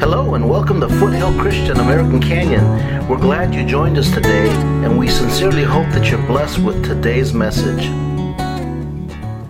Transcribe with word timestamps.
Hello 0.00 0.34
and 0.34 0.48
welcome 0.48 0.80
to 0.80 0.88
Foothill 0.88 1.38
Christian 1.38 1.76
American 1.76 2.22
Canyon. 2.22 2.64
We're 3.06 3.18
glad 3.18 3.54
you 3.54 3.66
joined 3.66 3.98
us 3.98 4.10
today, 4.10 4.48
and 4.82 4.98
we 4.98 5.08
sincerely 5.08 5.62
hope 5.62 5.86
that 5.90 6.10
you're 6.10 6.26
blessed 6.26 6.60
with 6.60 6.82
today's 6.82 7.34
message. 7.34 7.84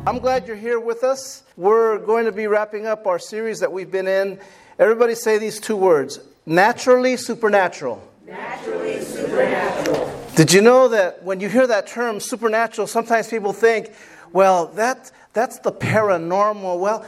I'm 0.08 0.18
glad 0.18 0.48
you're 0.48 0.56
here 0.56 0.80
with 0.80 1.04
us. 1.04 1.44
We're 1.56 1.98
going 1.98 2.24
to 2.24 2.32
be 2.32 2.48
wrapping 2.48 2.84
up 2.84 3.06
our 3.06 3.20
series 3.20 3.60
that 3.60 3.70
we've 3.70 3.92
been 3.92 4.08
in. 4.08 4.40
Everybody 4.80 5.14
say 5.14 5.38
these 5.38 5.60
two 5.60 5.76
words 5.76 6.18
naturally 6.44 7.16
supernatural. 7.16 8.02
Naturally 8.26 9.02
supernatural. 9.02 10.12
Did 10.34 10.52
you 10.52 10.62
know 10.62 10.88
that 10.88 11.22
when 11.22 11.38
you 11.38 11.48
hear 11.48 11.68
that 11.68 11.86
term 11.86 12.18
supernatural, 12.18 12.88
sometimes 12.88 13.28
people 13.28 13.52
think, 13.52 13.92
well, 14.32 14.66
that, 14.74 15.12
that's 15.32 15.60
the 15.60 15.72
paranormal. 15.72 16.78
Well, 16.80 17.06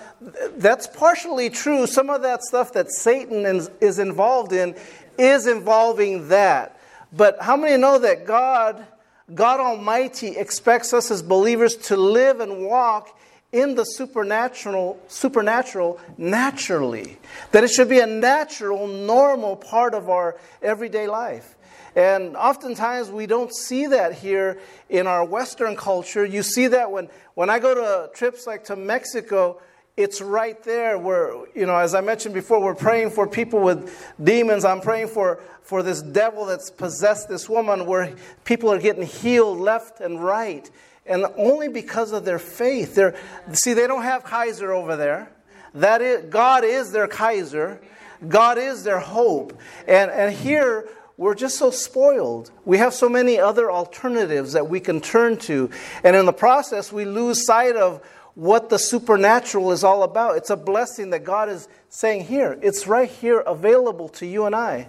that's 0.56 0.86
partially 0.86 1.50
true. 1.50 1.86
Some 1.86 2.08
of 2.08 2.22
that 2.22 2.42
stuff 2.42 2.72
that 2.74 2.90
Satan 2.92 3.44
is 3.80 3.98
involved 3.98 4.52
in 4.52 4.76
is 5.18 5.46
involving 5.46 6.28
that. 6.28 6.78
But 7.12 7.38
how 7.40 7.56
many 7.56 7.76
know 7.76 7.98
that 7.98 8.26
God, 8.26 8.86
God 9.34 9.60
Almighty, 9.60 10.36
expects 10.36 10.94
us 10.94 11.10
as 11.10 11.22
believers 11.22 11.76
to 11.76 11.96
live 11.96 12.40
and 12.40 12.64
walk 12.64 13.18
in 13.50 13.74
the 13.74 13.84
supernatural, 13.84 14.98
supernatural 15.08 16.00
naturally? 16.16 17.18
That 17.50 17.64
it 17.64 17.68
should 17.68 17.88
be 17.88 18.00
a 18.00 18.06
natural, 18.06 18.86
normal 18.86 19.56
part 19.56 19.94
of 19.94 20.08
our 20.08 20.36
everyday 20.62 21.06
life. 21.06 21.56
And 21.94 22.36
oftentimes 22.36 23.10
we 23.10 23.26
don't 23.26 23.54
see 23.54 23.86
that 23.86 24.14
here 24.14 24.58
in 24.88 25.06
our 25.06 25.24
Western 25.24 25.76
culture. 25.76 26.24
You 26.24 26.42
see 26.42 26.68
that 26.68 26.90
when, 26.90 27.08
when 27.34 27.50
I 27.50 27.58
go 27.58 27.74
to 27.74 28.10
trips 28.14 28.46
like 28.46 28.64
to 28.64 28.76
Mexico, 28.76 29.60
it's 29.96 30.22
right 30.22 30.62
there 30.64 30.98
where, 30.98 31.34
you 31.54 31.66
know, 31.66 31.76
as 31.76 31.94
I 31.94 32.00
mentioned 32.00 32.34
before, 32.34 32.62
we're 32.62 32.74
praying 32.74 33.10
for 33.10 33.26
people 33.26 33.60
with 33.60 34.14
demons. 34.22 34.64
I'm 34.64 34.80
praying 34.80 35.08
for, 35.08 35.40
for 35.62 35.82
this 35.82 36.00
devil 36.00 36.46
that's 36.46 36.70
possessed 36.70 37.28
this 37.28 37.46
woman 37.46 37.84
where 37.84 38.14
people 38.44 38.72
are 38.72 38.78
getting 38.78 39.04
healed 39.04 39.58
left 39.58 40.00
and 40.00 40.24
right. 40.24 40.68
And 41.04 41.26
only 41.36 41.68
because 41.68 42.12
of 42.12 42.24
their 42.24 42.38
faith. 42.38 42.94
They're, 42.94 43.14
see, 43.52 43.74
they 43.74 43.86
don't 43.86 44.02
have 44.02 44.24
Kaiser 44.24 44.72
over 44.72 44.96
there. 44.96 45.30
That 45.74 46.00
is, 46.00 46.30
God 46.30 46.64
is 46.64 46.90
their 46.92 47.08
Kaiser. 47.08 47.80
God 48.26 48.56
is 48.56 48.84
their 48.84 49.00
hope. 49.00 49.58
And, 49.86 50.10
and 50.10 50.34
here, 50.34 50.88
we're 51.22 51.36
just 51.36 51.56
so 51.56 51.70
spoiled. 51.70 52.50
We 52.64 52.78
have 52.78 52.92
so 52.92 53.08
many 53.08 53.38
other 53.38 53.70
alternatives 53.70 54.54
that 54.54 54.68
we 54.68 54.80
can 54.80 55.00
turn 55.00 55.36
to. 55.38 55.70
And 56.02 56.16
in 56.16 56.26
the 56.26 56.32
process, 56.32 56.92
we 56.92 57.04
lose 57.04 57.46
sight 57.46 57.76
of 57.76 58.04
what 58.34 58.70
the 58.70 58.78
supernatural 58.78 59.70
is 59.70 59.84
all 59.84 60.02
about. 60.02 60.36
It's 60.36 60.50
a 60.50 60.56
blessing 60.56 61.10
that 61.10 61.22
God 61.22 61.48
is 61.48 61.68
saying 61.90 62.24
here. 62.24 62.58
It's 62.60 62.88
right 62.88 63.08
here 63.08 63.38
available 63.38 64.08
to 64.08 64.26
you 64.26 64.46
and 64.46 64.56
I. 64.56 64.88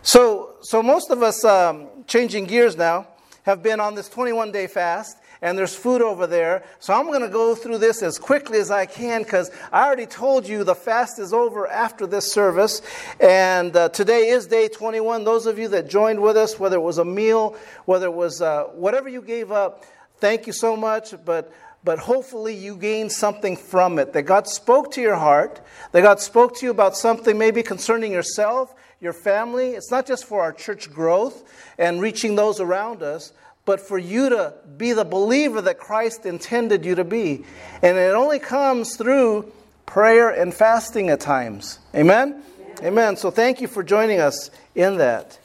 So, 0.00 0.54
so 0.62 0.82
most 0.82 1.10
of 1.10 1.22
us, 1.22 1.44
um, 1.44 1.88
changing 2.06 2.46
gears 2.46 2.78
now, 2.78 3.08
have 3.42 3.62
been 3.62 3.78
on 3.78 3.94
this 3.94 4.08
21 4.08 4.52
day 4.52 4.68
fast 4.68 5.18
and 5.42 5.56
there's 5.56 5.74
food 5.74 6.02
over 6.02 6.26
there. 6.26 6.64
So 6.80 6.94
I'm 6.94 7.06
going 7.06 7.22
to 7.22 7.28
go 7.28 7.54
through 7.54 7.78
this 7.78 8.02
as 8.02 8.18
quickly 8.18 8.58
as 8.58 8.70
I 8.70 8.86
can 8.86 9.22
because 9.22 9.50
I 9.72 9.86
already 9.86 10.06
told 10.06 10.48
you 10.48 10.64
the 10.64 10.74
fast 10.74 11.18
is 11.18 11.32
over 11.32 11.66
after 11.66 12.06
this 12.06 12.32
service. 12.32 12.82
And 13.20 13.76
uh, 13.76 13.88
today 13.90 14.28
is 14.28 14.46
day 14.46 14.68
21. 14.68 15.24
Those 15.24 15.46
of 15.46 15.58
you 15.58 15.68
that 15.68 15.88
joined 15.88 16.20
with 16.20 16.36
us, 16.36 16.58
whether 16.58 16.76
it 16.76 16.82
was 16.82 16.98
a 16.98 17.04
meal, 17.04 17.56
whether 17.84 18.06
it 18.06 18.14
was 18.14 18.40
uh, 18.40 18.64
whatever 18.64 19.08
you 19.08 19.22
gave 19.22 19.52
up, 19.52 19.84
thank 20.18 20.46
you 20.46 20.52
so 20.52 20.76
much. 20.76 21.14
But 21.24 21.52
but 21.86 22.00
hopefully 22.00 22.52
you 22.52 22.76
gained 22.76 23.12
something 23.12 23.56
from 23.56 24.00
it. 24.00 24.12
That 24.12 24.22
God 24.22 24.48
spoke 24.48 24.90
to 24.92 25.00
your 25.00 25.14
heart, 25.14 25.60
that 25.92 26.02
God 26.02 26.18
spoke 26.18 26.56
to 26.56 26.66
you 26.66 26.72
about 26.72 26.96
something 26.96 27.38
maybe 27.38 27.62
concerning 27.62 28.10
yourself, 28.10 28.74
your 29.00 29.12
family. 29.12 29.70
It's 29.70 29.92
not 29.92 30.04
just 30.04 30.24
for 30.24 30.42
our 30.42 30.52
church 30.52 30.90
growth 30.90 31.44
and 31.78 32.00
reaching 32.00 32.34
those 32.34 32.60
around 32.60 33.04
us, 33.04 33.32
but 33.66 33.80
for 33.80 33.98
you 33.98 34.30
to 34.30 34.54
be 34.78 34.94
the 34.94 35.04
believer 35.04 35.60
that 35.60 35.78
Christ 35.78 36.24
intended 36.24 36.86
you 36.86 36.94
to 36.94 37.04
be. 37.04 37.44
And 37.82 37.98
it 37.98 38.14
only 38.14 38.38
comes 38.38 38.96
through 38.96 39.52
prayer 39.84 40.30
and 40.30 40.54
fasting 40.54 41.10
at 41.10 41.20
times. 41.20 41.80
Amen? 41.94 42.42
Amen. 42.60 42.86
Amen. 42.86 43.16
So 43.16 43.30
thank 43.30 43.60
you 43.60 43.68
for 43.68 43.82
joining 43.82 44.20
us 44.20 44.50
in 44.74 44.98
that. 44.98 45.38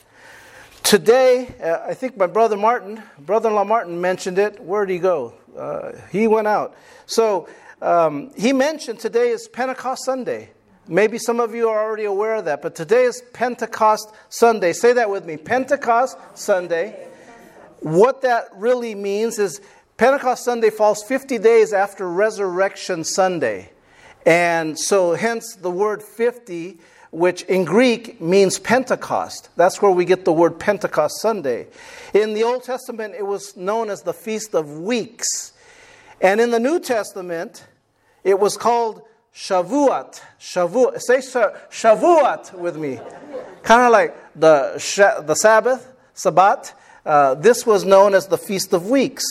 Today, 0.84 1.54
uh, 1.64 1.88
I 1.88 1.96
think 1.96 2.16
my 2.16 2.28
brother 2.28 2.58
Martin, 2.58 3.02
brother 3.20 3.50
in 3.50 3.56
law 3.56 3.64
Martin 3.64 4.00
mentioned 4.00 4.38
it. 4.38 4.60
Where'd 4.64 4.90
he 4.90 5.00
go? 5.00 5.34
Uh, 5.58 5.94
he 6.12 6.28
went 6.28 6.48
out. 6.48 6.76
So 7.08 7.50
um, 7.82 8.32
he 8.38 8.54
mentioned 8.54 9.00
today 9.00 9.30
is 9.30 9.48
Pentecost 9.48 10.06
Sunday. 10.06 10.52
Maybe 10.88 11.18
some 11.18 11.40
of 11.40 11.56
you 11.56 11.70
are 11.70 11.80
already 11.84 12.06
aware 12.06 12.36
of 12.36 12.46
that, 12.46 12.62
but 12.62 12.76
today 12.76 13.06
is 13.06 13.24
Pentecost 13.34 14.12
Sunday. 14.30 14.74
Say 14.74 14.94
that 14.94 15.10
with 15.10 15.26
me 15.26 15.38
Pentecost 15.38 16.18
Sunday. 16.36 17.08
What 17.82 18.22
that 18.22 18.50
really 18.56 18.94
means 18.94 19.40
is 19.40 19.60
Pentecost 19.98 20.46
Sunday 20.46 20.70
falls 20.70 21.04
50 21.04 21.40
days 21.40 21.74
after 21.74 22.08
Resurrection 22.08 23.04
Sunday. 23.04 23.72
And 24.24 24.78
so, 24.78 25.16
hence 25.16 25.56
the 25.56 25.72
word 25.72 26.04
50, 26.04 26.78
which 27.10 27.42
in 27.44 27.66
Greek 27.66 28.22
means 28.22 28.60
Pentecost. 28.60 29.50
That's 29.56 29.82
where 29.82 29.92
we 29.92 30.06
get 30.06 30.26
the 30.26 30.32
word 30.32 30.60
Pentecost 30.60 31.20
Sunday. 31.22 31.68
In 32.14 32.36
the 32.36 32.44
Old 32.44 32.64
Testament, 32.64 33.16
it 33.18 33.26
was 33.26 33.58
known 33.58 33.90
as 33.90 34.04
the 34.04 34.14
Feast 34.14 34.54
of 34.54 34.80
Weeks. 34.80 35.54
And 36.22 36.40
in 36.40 36.52
the 36.52 36.60
New 36.60 36.80
Testament, 36.80 37.66
it 38.24 38.40
was 38.40 38.58
called 38.58 39.02
Shavuot. 39.34 40.22
Shavuot. 40.40 41.02
Say 41.02 41.18
Shavuot 41.18 42.54
with 42.54 42.78
me. 42.78 43.00
Kind 43.64 43.82
of 43.82 43.92
like 43.92 44.16
the, 44.36 45.24
the 45.26 45.36
Sabbath, 45.36 45.92
Sabbat. 46.14 46.76
Uh, 47.06 47.36
this 47.36 47.66
was 47.66 47.84
known 47.84 48.14
as 48.14 48.28
the 48.28 48.38
Feast 48.38 48.74
of 48.74 48.90
Weeks. 48.90 49.24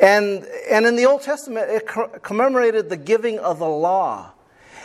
And, 0.00 0.46
and 0.70 0.86
in 0.86 0.96
the 0.96 1.06
Old 1.06 1.22
Testament, 1.22 1.68
it 1.68 1.86
commemorated 2.22 2.88
the 2.88 2.96
giving 2.96 3.38
of 3.38 3.58
the 3.58 3.68
law. 3.68 4.30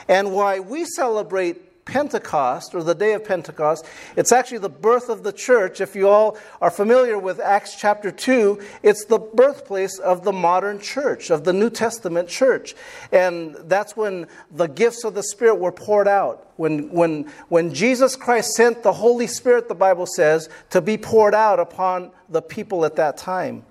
And 0.07 0.33
why 0.33 0.59
we 0.59 0.85
celebrate 0.85 1.70
Pentecost, 1.91 2.73
or 2.73 2.83
the 2.83 2.95
day 2.95 3.11
of 3.11 3.25
Pentecost, 3.25 3.85
it's 4.15 4.31
actually 4.31 4.59
the 4.59 4.69
birth 4.69 5.09
of 5.09 5.23
the 5.23 5.33
church. 5.33 5.81
If 5.81 5.93
you 5.93 6.07
all 6.07 6.37
are 6.61 6.71
familiar 6.71 7.19
with 7.19 7.41
Acts 7.41 7.75
chapter 7.75 8.11
2, 8.11 8.61
it's 8.81 9.03
the 9.03 9.19
birthplace 9.19 9.99
of 9.99 10.23
the 10.23 10.31
modern 10.31 10.79
church, 10.79 11.29
of 11.29 11.43
the 11.43 11.51
New 11.51 11.69
Testament 11.69 12.29
church. 12.29 12.75
And 13.11 13.57
that's 13.65 13.97
when 13.97 14.27
the 14.49 14.67
gifts 14.67 15.03
of 15.03 15.15
the 15.15 15.23
Spirit 15.23 15.55
were 15.55 15.73
poured 15.73 16.07
out. 16.07 16.53
When, 16.55 16.89
when, 16.91 17.29
when 17.49 17.73
Jesus 17.73 18.15
Christ 18.15 18.53
sent 18.53 18.83
the 18.83 18.93
Holy 18.93 19.27
Spirit, 19.27 19.67
the 19.67 19.75
Bible 19.75 20.05
says, 20.05 20.47
to 20.69 20.79
be 20.79 20.97
poured 20.97 21.35
out 21.35 21.59
upon 21.59 22.11
the 22.29 22.41
people 22.41 22.85
at 22.85 22.95
that 22.95 23.17
time. 23.17 23.65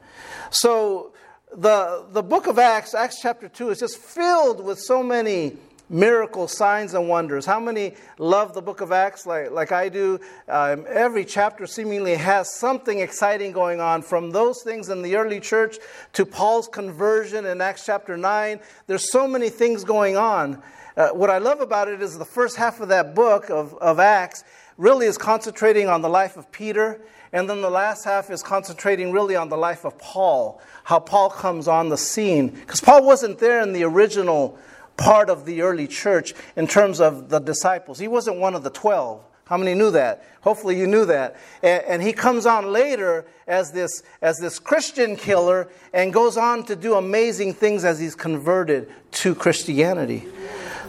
So, 0.50 1.14
the, 1.56 2.04
the 2.10 2.22
book 2.22 2.46
of 2.46 2.58
Acts, 2.58 2.94
Acts 2.94 3.20
chapter 3.20 3.48
2, 3.48 3.70
is 3.70 3.80
just 3.80 3.96
filled 3.96 4.62
with 4.62 4.78
so 4.78 5.02
many 5.02 5.56
miracles, 5.90 6.56
signs, 6.56 6.94
and 6.94 7.08
wonders. 7.08 7.44
How 7.44 7.60
many 7.60 7.94
love 8.18 8.54
the 8.54 8.62
book 8.62 8.80
of 8.80 8.92
Acts 8.92 9.26
like, 9.26 9.50
like 9.50 9.72
I 9.72 9.88
do? 9.88 10.20
Um, 10.48 10.86
every 10.88 11.24
chapter 11.24 11.66
seemingly 11.66 12.14
has 12.14 12.54
something 12.54 13.00
exciting 13.00 13.52
going 13.52 13.80
on, 13.80 14.02
from 14.02 14.30
those 14.30 14.62
things 14.62 14.88
in 14.88 15.02
the 15.02 15.16
early 15.16 15.40
church 15.40 15.78
to 16.14 16.24
Paul's 16.24 16.68
conversion 16.68 17.44
in 17.44 17.60
Acts 17.60 17.84
chapter 17.84 18.16
9. 18.16 18.60
There's 18.86 19.10
so 19.10 19.26
many 19.26 19.50
things 19.50 19.84
going 19.84 20.16
on. 20.16 20.62
Uh, 20.96 21.08
what 21.08 21.30
I 21.30 21.38
love 21.38 21.60
about 21.60 21.88
it 21.88 22.00
is 22.00 22.16
the 22.16 22.24
first 22.24 22.56
half 22.56 22.80
of 22.80 22.88
that 22.88 23.14
book 23.14 23.50
of, 23.50 23.74
of 23.74 23.98
Acts 23.98 24.44
really 24.76 25.06
is 25.06 25.18
concentrating 25.18 25.88
on 25.88 26.02
the 26.02 26.08
life 26.08 26.36
of 26.36 26.50
Peter. 26.52 27.00
And 27.32 27.48
then 27.48 27.60
the 27.60 27.70
last 27.70 28.04
half 28.04 28.30
is 28.30 28.42
concentrating 28.42 29.12
really 29.12 29.36
on 29.36 29.48
the 29.48 29.56
life 29.56 29.84
of 29.84 29.96
Paul, 29.98 30.60
how 30.84 30.98
Paul 30.98 31.30
comes 31.30 31.68
on 31.68 31.88
the 31.88 31.96
scene. 31.96 32.48
Because 32.48 32.80
Paul 32.80 33.04
wasn't 33.04 33.38
there 33.38 33.60
in 33.60 33.72
the 33.72 33.84
original 33.84 34.58
part 35.00 35.30
of 35.30 35.46
the 35.46 35.62
early 35.62 35.88
church 35.88 36.34
in 36.54 36.66
terms 36.68 37.00
of 37.00 37.30
the 37.30 37.40
disciples. 37.40 37.98
He 37.98 38.06
wasn't 38.06 38.36
one 38.36 38.54
of 38.54 38.62
the 38.62 38.70
12. 38.70 39.24
How 39.46 39.56
many 39.56 39.74
knew 39.74 39.90
that? 39.90 40.24
Hopefully 40.42 40.78
you 40.78 40.86
knew 40.86 41.06
that. 41.06 41.36
And, 41.62 41.82
and, 41.84 42.02
he 42.02 42.12
comes 42.12 42.46
on 42.46 42.72
later 42.72 43.26
as 43.48 43.72
this, 43.72 44.04
as 44.22 44.38
this 44.38 44.60
Christian 44.60 45.16
killer 45.16 45.68
and 45.92 46.12
goes 46.12 46.36
on 46.36 46.64
to 46.66 46.76
do 46.76 46.94
amazing 46.94 47.54
things 47.54 47.84
as 47.84 47.98
he's 47.98 48.14
converted 48.14 48.92
to 49.12 49.34
Christianity. 49.34 50.24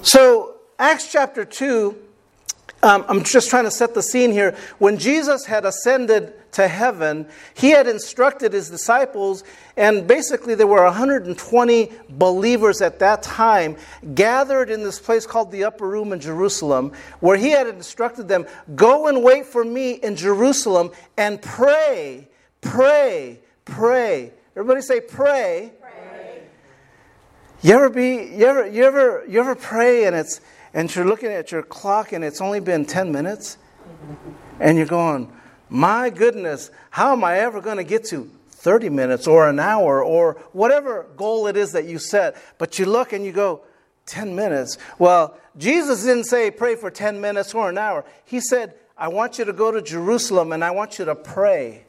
So, 0.04 0.58
Acts 0.78 1.12
chapter 1.12 1.44
2 1.44 1.96
um, 2.84 3.06
I'm 3.08 3.24
just 3.24 3.50
trying 3.50 3.66
to 3.66 3.72
set 3.72 3.94
the 3.94 4.02
scene 4.02 4.32
here. 4.32 4.56
When 4.80 4.98
Jesus 4.98 5.46
had 5.46 5.66
ascended 5.66 6.34
to 6.54 6.68
heaven, 6.68 7.28
he 7.54 7.70
had 7.70 7.88
instructed 7.88 8.54
his 8.54 8.70
disciples, 8.70 9.44
and 9.78 10.08
basically 10.08 10.56
there 10.56 10.68
were 10.68 10.84
120 10.84 11.92
believers 12.10 12.82
at 12.82 13.00
that 13.00 13.22
time 13.22 13.78
gathered 14.16 14.70
in 14.70 14.84
this 14.84 15.00
place 15.00 15.26
called 15.26 15.52
the 15.52 15.64
Upper 15.64 15.88
Room 15.88 16.12
in 16.12 16.20
Jerusalem, 16.20 16.92
where 17.20 17.38
he 17.38 17.52
had 17.52 17.68
instructed 17.68 18.28
them 18.28 18.46
go 18.76 19.08
and 19.08 19.24
wait 19.24 19.46
for 19.46 19.64
me 19.64 19.94
in 19.94 20.16
Jerusalem 20.16 20.92
and 21.18 21.42
pray, 21.42 22.28
pray, 22.62 23.40
pray. 23.66 24.32
Everybody 24.56 24.82
say, 24.82 25.00
pray. 25.02 25.72
pray. 25.80 26.44
You 27.62 27.76
ever 27.76 27.90
be, 27.92 28.16
you 28.16 28.46
ever, 28.46 28.68
you 28.68 28.84
ever, 28.84 29.24
you 29.28 29.40
ever 29.40 29.56
pray 29.56 30.06
and 30.06 30.16
it's, 30.16 30.42
and 30.74 30.94
you're 30.96 31.06
looking 31.06 31.32
at 31.32 31.52
your 31.52 31.64
clock 31.64 32.12
and 32.14 32.24
it's 32.24 32.42
only 32.42 32.60
been 32.60 32.86
10 32.86 33.12
minutes, 33.12 33.58
and 34.60 34.78
you're 34.78 34.88
going, 34.88 35.32
my 35.70 36.10
goodness, 36.10 36.72
how 36.90 37.14
am 37.14 37.24
I 37.24 37.40
ever 37.40 37.62
going 37.62 37.78
to 37.78 37.84
get 37.84 38.06
to 38.06 38.30
30 38.50 38.90
minutes 38.90 39.28
or 39.28 39.50
an 39.50 39.60
hour 39.60 40.04
or 40.04 40.34
whatever 40.52 41.08
goal 41.16 41.48
it 41.48 41.58
is 41.58 41.72
that 41.72 41.86
you 41.86 41.98
set? 41.98 42.36
But 42.58 42.78
you 42.78 42.86
look 42.86 43.14
and 43.14 43.26
you 43.26 43.32
go, 43.32 43.62
10 44.08 44.36
minutes. 44.36 44.78
Well, 45.00 45.38
Jesus 45.58 46.04
didn't 46.04 46.26
say 46.26 46.52
pray 46.52 46.76
for 46.76 46.92
10 46.92 47.22
minutes 47.22 47.54
or 47.54 47.70
an 47.70 47.78
hour. 47.78 48.04
He 48.26 48.40
said, 48.40 48.74
I 48.98 49.08
want 49.08 49.40
you 49.40 49.46
to 49.46 49.54
go 49.54 49.72
to 49.72 49.82
Jerusalem 49.82 50.52
and 50.52 50.64
I 50.64 50.72
want 50.72 51.00
you 51.00 51.06
to 51.06 51.16
pray 51.16 51.86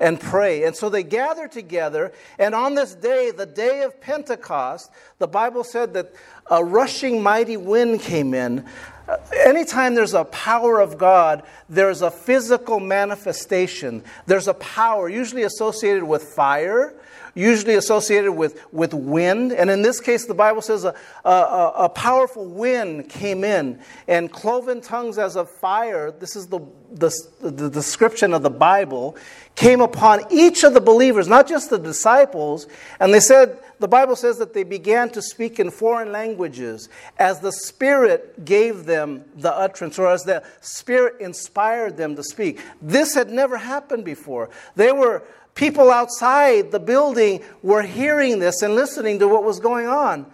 and 0.00 0.18
pray. 0.18 0.64
And 0.64 0.74
so 0.74 0.88
they 0.88 1.02
gather 1.02 1.46
together. 1.46 2.12
And 2.38 2.54
on 2.54 2.74
this 2.74 2.94
day, 2.94 3.30
the 3.30 3.46
day 3.46 3.82
of 3.82 4.00
Pentecost, 4.00 4.90
the 5.18 5.28
Bible 5.28 5.62
said 5.62 5.94
that 5.94 6.12
a 6.50 6.64
rushing 6.64 7.22
mighty 7.22 7.56
wind 7.56 8.00
came 8.00 8.34
in. 8.34 8.64
Uh, 9.06 9.18
anytime 9.44 9.94
there's 9.94 10.14
a 10.14 10.24
power 10.24 10.80
of 10.80 10.96
God, 10.96 11.42
there's 11.68 12.02
a 12.02 12.10
physical 12.10 12.80
manifestation. 12.80 14.02
There's 14.26 14.48
a 14.48 14.54
power, 14.54 15.08
usually 15.08 15.42
associated 15.42 16.04
with 16.04 16.22
fire, 16.22 16.94
usually 17.34 17.74
associated 17.74 18.32
with, 18.32 18.64
with 18.72 18.94
wind. 18.94 19.52
And 19.52 19.70
in 19.70 19.82
this 19.82 20.00
case, 20.00 20.26
the 20.26 20.34
Bible 20.34 20.62
says 20.62 20.84
a, 20.84 20.94
a, 21.24 21.72
a 21.76 21.88
powerful 21.88 22.46
wind 22.46 23.08
came 23.08 23.44
in 23.44 23.80
and 24.08 24.30
cloven 24.30 24.80
tongues 24.80 25.18
as 25.18 25.36
of 25.36 25.48
fire. 25.48 26.10
This 26.10 26.36
is 26.36 26.46
the, 26.48 26.60
the, 26.92 27.12
the 27.40 27.70
description 27.70 28.32
of 28.32 28.42
the 28.42 28.50
Bible 28.50 29.16
came 29.54 29.80
upon 29.80 30.20
each 30.30 30.64
of 30.64 30.74
the 30.74 30.80
believers, 30.80 31.28
not 31.28 31.46
just 31.46 31.70
the 31.70 31.78
disciples. 31.78 32.66
And 32.98 33.12
they 33.12 33.20
said, 33.20 33.58
the 33.78 33.88
Bible 33.88 34.16
says 34.16 34.38
that 34.38 34.54
they 34.54 34.62
began 34.62 35.10
to 35.10 35.22
speak 35.22 35.58
in 35.58 35.70
foreign 35.70 36.12
languages 36.12 36.88
as 37.18 37.40
the 37.40 37.52
Spirit 37.52 38.44
gave 38.44 38.84
them 38.84 39.24
the 39.36 39.52
utterance, 39.52 39.98
or 39.98 40.10
as 40.10 40.24
the 40.24 40.42
Spirit 40.60 41.20
inspired 41.20 41.96
them 41.96 42.14
to 42.16 42.22
speak. 42.22 42.60
This 42.82 43.14
had 43.14 43.30
never 43.30 43.56
happened 43.56 44.04
before. 44.04 44.50
They 44.76 44.92
were 44.92 45.22
people 45.54 45.90
outside 45.90 46.70
the 46.70 46.80
building 46.80 47.42
were 47.62 47.82
hearing 47.82 48.38
this 48.38 48.62
and 48.62 48.74
listening 48.74 49.18
to 49.18 49.28
what 49.28 49.44
was 49.44 49.60
going 49.60 49.86
on. 49.86 50.26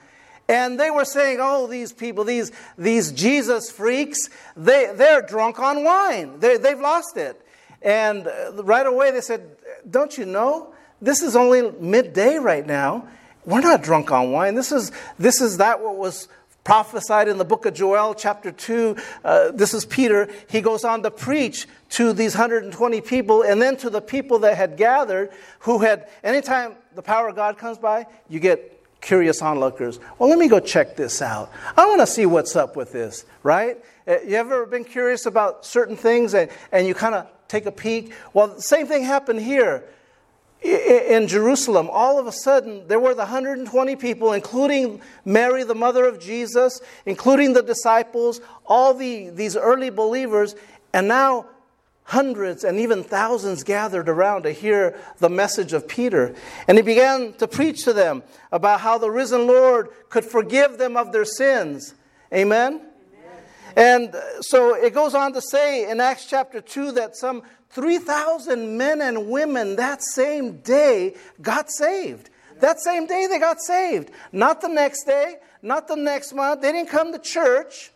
And 0.48 0.78
they 0.78 0.90
were 0.90 1.04
saying, 1.04 1.38
oh, 1.40 1.66
these 1.66 1.92
people, 1.92 2.24
these, 2.24 2.52
these 2.78 3.10
Jesus 3.10 3.70
freaks, 3.70 4.28
they, 4.56 4.92
they're 4.94 5.22
drunk 5.22 5.58
on 5.58 5.82
wine. 5.82 6.38
They, 6.38 6.56
they've 6.56 6.78
lost 6.78 7.16
it. 7.16 7.40
And 7.87 8.29
right 8.65 8.85
away 8.85 9.12
they 9.12 9.21
said, 9.21 9.49
don't 9.88 10.19
you 10.19 10.27
know? 10.27 10.75
This 11.00 11.23
is 11.23 11.37
only 11.37 11.71
midday 11.81 12.37
right 12.37 12.67
now. 12.67 13.06
We're 13.44 13.61
not 13.61 13.83
drunk 13.83 14.11
on 14.11 14.33
wine. 14.33 14.56
This 14.56 14.73
is, 14.73 14.91
this 15.21 15.41
is 15.41 15.59
that 15.59 15.81
what 15.81 15.97
was 15.97 16.27
prophesied 16.65 17.29
in 17.29 17.38
the 17.38 17.44
book 17.44 17.65
of 17.65 17.75
Joel, 17.75 18.15
chapter 18.15 18.50
2. 18.50 18.97
Uh, 19.25 19.53
this 19.53 19.73
is 19.73 19.85
Peter. 19.85 20.29
He 20.50 20.61
goes 20.61 20.85
on 20.85 21.05
to 21.05 21.12
preach 21.12 21.69
to 21.91 22.12
these 22.12 22.35
120 22.35 23.00
people 23.03 23.43
and 23.43 23.62
then 23.62 23.77
to 23.77 23.88
the 23.88 24.00
people 24.00 24.41
that 24.41 24.56
had 24.56 24.77
gathered 24.77 25.31
who 25.61 25.79
had, 25.79 26.09
anytime 26.25 26.75
the 26.97 27.03
power 27.03 27.29
of 27.29 27.37
God 27.37 27.56
comes 27.56 27.79
by, 27.79 28.06
you 28.29 28.41
get 28.41 28.75
curious 29.06 29.41
onlookers. 29.41 30.00
Well, 30.19 30.29
let 30.29 30.38
me 30.38 30.49
go 30.49 30.58
check 30.58 30.97
this 30.97 31.23
out. 31.23 31.53
I 31.76 31.87
want 31.87 32.00
to 32.00 32.08
see 32.08 32.26
what's 32.26 32.56
up 32.56 32.75
with 32.75 32.91
this, 32.91 33.25
right? 33.44 33.79
Uh, 34.06 34.20
you 34.26 34.35
ever 34.35 34.67
been 34.67 34.85
curious 34.85 35.26
about 35.26 35.64
certain 35.64 35.97
things 35.97 36.35
and, 36.35 36.50
and 36.73 36.88
you 36.88 36.94
kind 36.94 37.14
of 37.14 37.29
take 37.47 37.67
a 37.67 37.73
peek? 37.73 38.12
Well, 38.35 38.49
the 38.49 38.62
same 38.62 38.88
thing 38.88 39.05
happened 39.05 39.41
here 39.41 39.85
in 40.62 41.29
Jerusalem, 41.29 41.88
all 41.93 42.19
of 42.19 42.26
a 42.26 42.32
sudden, 42.32 42.88
there 42.88 42.99
were 42.99 43.14
the 43.14 43.19
120 43.19 43.94
people, 43.94 44.32
including 44.32 45.00
Mary, 45.25 45.62
the 45.62 45.75
mother 45.75 46.06
of 46.06 46.19
Jesus, 46.19 46.81
including 47.05 47.52
the 47.52 47.62
disciples, 47.62 48.41
all 48.64 48.93
the, 48.93 49.29
these 49.29 49.56
early 49.56 49.91
believers, 49.91 50.56
and 50.93 51.06
now 51.06 51.47
hundreds 52.06 52.62
and 52.62 52.79
even 52.79 53.03
thousands 53.03 53.64
gathered 53.64 54.08
around 54.08 54.44
to 54.44 54.53
hear 54.53 54.99
the 55.19 55.29
message 55.29 55.73
of 55.73 55.88
Peter. 55.88 56.35
And 56.69 56.79
he 56.79 56.82
began 56.82 57.32
to 57.35 57.49
preach 57.49 57.85
to 57.85 57.93
them 57.93 58.23
about 58.53 58.81
how 58.81 58.97
the 58.97 59.11
risen 59.11 59.47
Lord 59.47 59.88
could 60.08 60.25
forgive 60.25 60.79
them 60.79 60.97
of 60.97 61.12
their 61.12 61.25
sins. 61.25 61.94
Amen? 62.32 62.81
And 63.76 64.14
so 64.41 64.75
it 64.75 64.94
goes 64.94 65.14
on 65.14 65.32
to 65.35 65.43
say 65.43 65.91
in 65.91 66.00
Acts 66.00 66.26
chapter 66.26 66.61
2 66.61 66.93
that 66.93 67.17
some 67.17 67.43
3,000 67.70 68.79
men 68.79 69.02
and 69.02 69.29
women 69.29 69.76
that 69.76 70.02
same 70.02 70.59
day 70.59 71.14
got 71.43 71.70
saved. 71.70 72.31
That 72.61 72.81
same 72.81 73.06
day 73.06 73.26
they 73.26 73.38
got 73.38 73.61
saved. 73.61 74.12
Not 74.32 74.62
the 74.62 74.69
next 74.69 75.05
day, 75.05 75.35
not 75.61 75.88
the 75.88 75.97
next 75.97 76.32
month. 76.32 76.62
They 76.62 76.73
didn't 76.73 76.88
come 76.88 77.12
to 77.12 77.19
church 77.19 77.91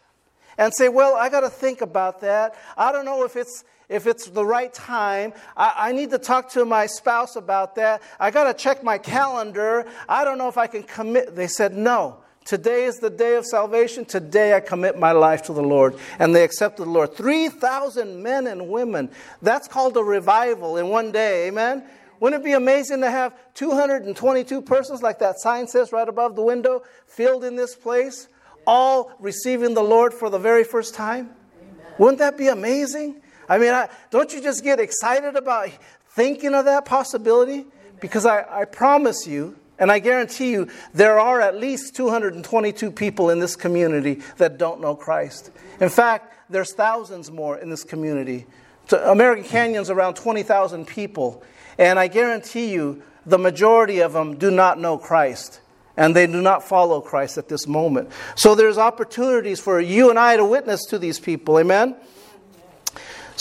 and 0.59 0.75
say, 0.75 0.89
Well, 0.89 1.15
I 1.15 1.31
got 1.31 1.41
to 1.41 1.49
think 1.49 1.81
about 1.81 2.21
that. 2.21 2.57
I 2.77 2.93
don't 2.93 3.05
know 3.05 3.25
if 3.25 3.37
it's. 3.37 3.65
If 3.91 4.07
it's 4.07 4.31
the 4.31 4.45
right 4.47 4.73
time, 4.73 5.35
I, 5.55 5.75
I 5.77 5.93
need 5.93 6.11
to 6.11 6.19
talk 6.19 6.49
to 6.53 6.65
my 6.65 6.87
spouse 6.87 7.37
about 7.37 7.75
that. 7.75 8.01
I 8.19 8.31
got 8.31 8.45
to 8.45 8.55
check 8.55 8.83
my 8.83 8.97
calendar. 8.97 9.87
I 10.09 10.25
don't 10.25 10.39
know 10.39 10.49
if 10.49 10.57
I 10.57 10.67
can 10.67 10.85
commit. 10.85 11.37
They 11.37 11.49
said, 11.49 11.77
No, 11.77 12.19
Today 12.45 12.85
is 12.85 12.99
the 12.99 13.11
day 13.11 13.37
of 13.37 13.47
salvation. 13.47 14.05
Today 14.05 14.55
I 14.55 14.61
commit 14.61 14.99
my 14.99 15.13
life 15.13 15.43
to 15.45 15.53
the 15.53 15.63
Lord. 15.63 15.97
And 16.19 16.35
they 16.35 16.43
accepted 16.43 16.87
the 16.87 16.91
Lord. 16.91 17.15
3,000 17.15 18.23
men 18.23 18.47
and 18.47 18.69
women. 18.69 19.11
That's 19.43 19.69
called 19.69 19.97
a 19.97 20.03
revival 20.03 20.77
in 20.77 20.89
one 20.89 21.13
day. 21.13 21.49
Amen? 21.49 21.85
Wouldn't 22.19 22.43
it 22.43 22.45
be 22.45 22.53
amazing 22.53 23.01
to 23.03 23.11
have 23.11 23.35
222 23.55 24.63
persons, 24.63 25.03
like 25.03 25.21
that 25.21 25.39
sign 25.39 25.69
says 25.69 25.93
right 25.93 26.09
above 26.09 26.35
the 26.35 26.43
window, 26.43 26.83
filled 27.07 27.45
in 27.45 27.57
this 27.57 27.75
place, 27.75 28.29
all 28.67 29.13
receiving 29.21 29.75
the 29.75 29.83
Lord 29.83 30.13
for 30.13 30.29
the 30.29 30.39
very 30.39 30.65
first 30.65 30.95
time? 30.95 31.31
Amen. 31.63 31.95
Wouldn't 31.99 32.19
that 32.19 32.37
be 32.37 32.49
amazing? 32.49 33.23
I 33.51 33.59
mean, 33.59 33.73
I, 33.73 33.89
don't 34.11 34.33
you 34.33 34.41
just 34.41 34.63
get 34.63 34.79
excited 34.79 35.35
about 35.35 35.71
thinking 36.11 36.55
of 36.55 36.67
that 36.67 36.85
possibility? 36.85 37.67
Because 38.01 38.25
I, 38.25 38.47
I 38.49 38.65
promise 38.65 39.27
you, 39.27 39.57
and 39.77 39.91
I 39.91 39.99
guarantee 39.99 40.53
you, 40.53 40.69
there 40.95 41.19
are 41.19 41.41
at 41.41 41.57
least 41.57 41.97
222 41.97 42.93
people 42.93 43.29
in 43.29 43.41
this 43.41 43.57
community 43.57 44.23
that 44.37 44.57
don't 44.57 44.81
know 44.81 44.95
Christ. 44.95 45.51
In 45.81 45.89
fact, 45.89 46.33
there's 46.49 46.73
thousands 46.73 47.31
more 47.33 47.59
in 47.59 47.71
this 47.71 47.83
community. 47.83 48.47
American 48.93 49.45
Canyon's 49.45 49.91
around 49.91 50.15
20,000 50.15 50.87
people. 50.87 51.43
And 51.77 51.99
I 51.99 52.07
guarantee 52.07 52.71
you, 52.71 53.03
the 53.27 53.39
majority 53.39 53.99
of 53.99 54.13
them 54.13 54.37
do 54.37 54.53
not 54.53 54.79
know 54.79 54.97
Christ. 54.97 55.61
And 55.97 56.15
they 56.15 56.29
do 56.29 56.41
not 56.41 56.63
follow 56.63 57.01
Christ 57.01 57.37
at 57.37 57.49
this 57.49 57.67
moment. 57.67 58.11
So 58.37 58.55
there's 58.55 58.79
opportunities 58.79 59.59
for 59.59 59.81
you 59.81 60.09
and 60.09 60.19
I 60.19 60.37
to 60.37 60.45
witness 60.45 60.85
to 60.87 60.99
these 61.01 61.19
people. 61.19 61.59
Amen? 61.59 61.97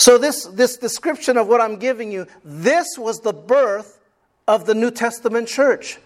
So, 0.00 0.16
this, 0.16 0.46
this 0.46 0.78
description 0.78 1.36
of 1.36 1.46
what 1.46 1.60
I'm 1.60 1.76
giving 1.76 2.10
you, 2.10 2.26
this 2.42 2.96
was 2.96 3.20
the 3.20 3.34
birth 3.34 4.00
of 4.48 4.64
the 4.64 4.74
New 4.74 4.90
Testament 4.90 5.46
church. 5.46 5.98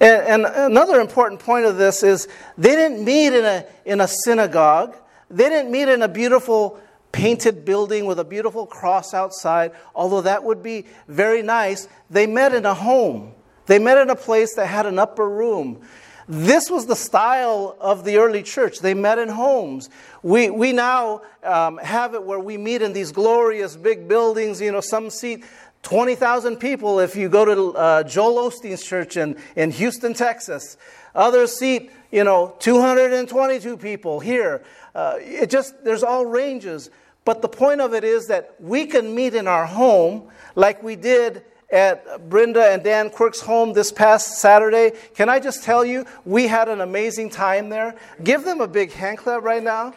And, 0.00 0.46
and, 0.46 0.46
another 0.46 0.98
important 0.98 1.38
point 1.40 1.66
of 1.66 1.76
this 1.76 2.02
is 2.02 2.26
they 2.56 2.74
didn't 2.74 3.04
meet 3.04 3.34
in 3.34 3.44
a, 3.44 3.66
in 3.84 4.00
a 4.00 4.08
synagogue. 4.08 4.96
They 5.30 5.50
didn't 5.50 5.70
meet 5.70 5.88
in 5.88 6.00
a 6.00 6.08
beautiful 6.08 6.80
painted 7.12 7.66
building 7.66 8.06
with 8.06 8.18
a 8.18 8.24
beautiful 8.24 8.64
cross 8.64 9.12
outside, 9.12 9.72
although 9.94 10.22
that 10.22 10.42
would 10.42 10.62
be 10.62 10.86
very 11.06 11.42
nice. 11.42 11.86
They 12.08 12.26
met 12.26 12.54
in 12.54 12.64
a 12.64 12.72
home. 12.72 13.34
They 13.66 13.78
met 13.78 13.98
in 13.98 14.08
a 14.08 14.16
place 14.16 14.54
that 14.54 14.68
had 14.68 14.86
an 14.86 14.98
upper 14.98 15.28
room. 15.28 15.86
This 16.28 16.70
was 16.70 16.84
the 16.84 16.94
style 16.94 17.74
of 17.80 18.04
the 18.04 18.18
early 18.18 18.42
church. 18.42 18.80
They 18.80 18.92
met 18.92 19.18
in 19.18 19.30
homes. 19.30 19.88
We, 20.22 20.50
we 20.50 20.74
now 20.74 21.22
um, 21.42 21.78
have 21.78 22.14
it 22.14 22.22
where 22.22 22.38
we 22.38 22.58
meet 22.58 22.82
in 22.82 22.92
these 22.92 23.12
glorious 23.12 23.76
big 23.76 24.08
buildings. 24.08 24.60
You 24.60 24.72
know, 24.72 24.82
some 24.82 25.08
seat 25.08 25.42
20,000 25.84 26.56
people 26.56 27.00
if 27.00 27.16
you 27.16 27.30
go 27.30 27.44
to 27.46 27.78
uh, 27.78 28.02
Joel 28.02 28.50
Osteen's 28.50 28.84
church 28.84 29.16
in, 29.16 29.38
in 29.56 29.70
Houston, 29.70 30.12
Texas. 30.12 30.76
Others 31.14 31.56
seat, 31.56 31.90
you 32.10 32.24
know, 32.24 32.54
222 32.58 33.78
people 33.78 34.20
here. 34.20 34.62
Uh, 34.94 35.14
it 35.20 35.48
just, 35.48 35.82
there's 35.82 36.02
all 36.02 36.26
ranges. 36.26 36.90
But 37.24 37.40
the 37.40 37.48
point 37.48 37.80
of 37.80 37.94
it 37.94 38.04
is 38.04 38.26
that 38.26 38.54
we 38.60 38.84
can 38.84 39.14
meet 39.14 39.34
in 39.34 39.46
our 39.46 39.64
home 39.64 40.28
like 40.54 40.82
we 40.82 40.94
did 40.94 41.42
at 41.70 42.28
Brenda 42.28 42.64
and 42.64 42.82
Dan 42.82 43.10
Quirk's 43.10 43.40
home 43.40 43.74
this 43.74 43.92
past 43.92 44.38
Saturday. 44.38 44.92
Can 45.14 45.28
I 45.28 45.38
just 45.38 45.62
tell 45.62 45.84
you, 45.84 46.06
we 46.24 46.46
had 46.46 46.68
an 46.68 46.80
amazing 46.80 47.30
time 47.30 47.68
there. 47.68 47.94
Give 48.24 48.44
them 48.44 48.60
a 48.60 48.68
big 48.68 48.92
hand 48.92 49.18
clap 49.18 49.42
right 49.42 49.62
now. 49.62 49.94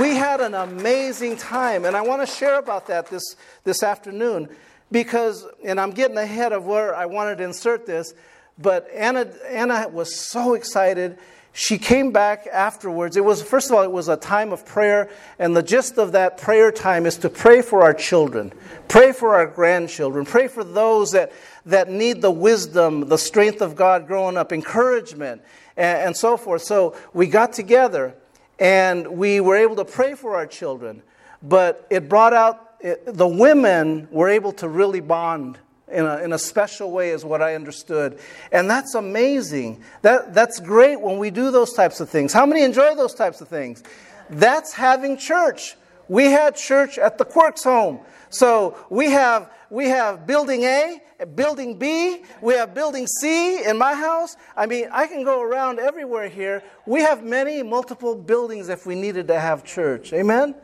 We 0.00 0.14
had 0.14 0.40
an 0.40 0.54
amazing 0.54 1.38
time, 1.38 1.84
and 1.84 1.96
I 1.96 2.02
want 2.02 2.22
to 2.22 2.26
share 2.26 2.58
about 2.58 2.86
that 2.88 3.08
this, 3.08 3.36
this 3.64 3.82
afternoon. 3.82 4.48
Because, 4.90 5.46
and 5.64 5.80
I'm 5.80 5.90
getting 5.90 6.18
ahead 6.18 6.52
of 6.52 6.66
where 6.66 6.94
I 6.94 7.06
wanted 7.06 7.38
to 7.38 7.44
insert 7.44 7.86
this, 7.86 8.12
but 8.58 8.86
Anna, 8.94 9.32
Anna 9.48 9.88
was 9.88 10.14
so 10.14 10.54
excited. 10.54 11.18
She 11.54 11.76
came 11.76 12.12
back 12.12 12.46
afterwards. 12.46 13.16
It 13.16 13.24
was, 13.24 13.42
first 13.42 13.70
of 13.70 13.76
all, 13.76 13.82
it 13.82 13.92
was 13.92 14.08
a 14.08 14.16
time 14.16 14.52
of 14.52 14.64
prayer, 14.64 15.10
and 15.38 15.54
the 15.54 15.62
gist 15.62 15.98
of 15.98 16.12
that 16.12 16.38
prayer 16.38 16.72
time 16.72 17.04
is 17.04 17.18
to 17.18 17.28
pray 17.28 17.60
for 17.60 17.82
our 17.82 17.92
children, 17.92 18.52
pray 18.88 19.12
for 19.12 19.34
our 19.34 19.46
grandchildren, 19.46 20.24
pray 20.24 20.48
for 20.48 20.64
those 20.64 21.12
that, 21.12 21.30
that 21.66 21.90
need 21.90 22.22
the 22.22 22.30
wisdom, 22.30 23.08
the 23.08 23.18
strength 23.18 23.60
of 23.60 23.76
God 23.76 24.06
growing 24.06 24.38
up, 24.38 24.50
encouragement, 24.50 25.42
and, 25.76 25.98
and 25.98 26.16
so 26.16 26.38
forth. 26.38 26.62
So 26.62 26.96
we 27.12 27.26
got 27.26 27.52
together, 27.52 28.14
and 28.58 29.06
we 29.06 29.40
were 29.40 29.56
able 29.56 29.76
to 29.76 29.84
pray 29.84 30.14
for 30.14 30.36
our 30.36 30.46
children. 30.46 31.02
But 31.42 31.86
it 31.90 32.08
brought 32.08 32.32
out, 32.32 32.76
it, 32.80 33.04
the 33.04 33.28
women 33.28 34.08
were 34.10 34.30
able 34.30 34.52
to 34.54 34.68
really 34.68 35.00
bond 35.00 35.58
in 35.92 36.04
a, 36.06 36.18
in 36.18 36.32
a 36.32 36.38
special 36.38 36.90
way, 36.90 37.10
is 37.10 37.24
what 37.24 37.42
I 37.42 37.54
understood. 37.54 38.18
And 38.50 38.68
that's 38.68 38.94
amazing. 38.94 39.82
That, 40.02 40.34
that's 40.34 40.58
great 40.60 41.00
when 41.00 41.18
we 41.18 41.30
do 41.30 41.50
those 41.50 41.72
types 41.72 42.00
of 42.00 42.08
things. 42.08 42.32
How 42.32 42.46
many 42.46 42.62
enjoy 42.62 42.94
those 42.94 43.14
types 43.14 43.40
of 43.40 43.48
things? 43.48 43.82
That's 44.30 44.72
having 44.72 45.16
church. 45.16 45.76
We 46.08 46.24
had 46.24 46.56
church 46.56 46.98
at 46.98 47.18
the 47.18 47.24
Quirks 47.24 47.64
home. 47.64 48.00
So 48.30 48.76
we 48.90 49.10
have, 49.10 49.50
we 49.70 49.88
have 49.88 50.26
building 50.26 50.64
A, 50.64 51.02
building 51.34 51.78
B, 51.78 52.24
we 52.40 52.54
have 52.54 52.74
building 52.74 53.06
C 53.06 53.62
in 53.64 53.76
my 53.78 53.94
house. 53.94 54.36
I 54.56 54.66
mean, 54.66 54.88
I 54.90 55.06
can 55.06 55.22
go 55.22 55.42
around 55.42 55.78
everywhere 55.78 56.28
here. 56.28 56.62
We 56.86 57.02
have 57.02 57.22
many, 57.22 57.62
multiple 57.62 58.14
buildings 58.14 58.68
if 58.68 58.86
we 58.86 58.94
needed 58.94 59.28
to 59.28 59.38
have 59.38 59.64
church. 59.64 60.12
Amen? 60.12 60.54